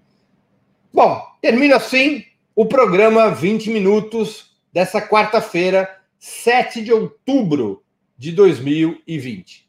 Bom, 0.90 1.22
termino 1.42 1.76
assim 1.76 2.24
o 2.56 2.64
programa 2.64 3.30
20 3.30 3.68
Minutos 3.68 4.56
dessa 4.72 5.06
quarta-feira, 5.06 6.00
7 6.18 6.82
de 6.82 6.94
outubro 6.94 7.84
de 8.16 8.32
2020. 8.32 9.68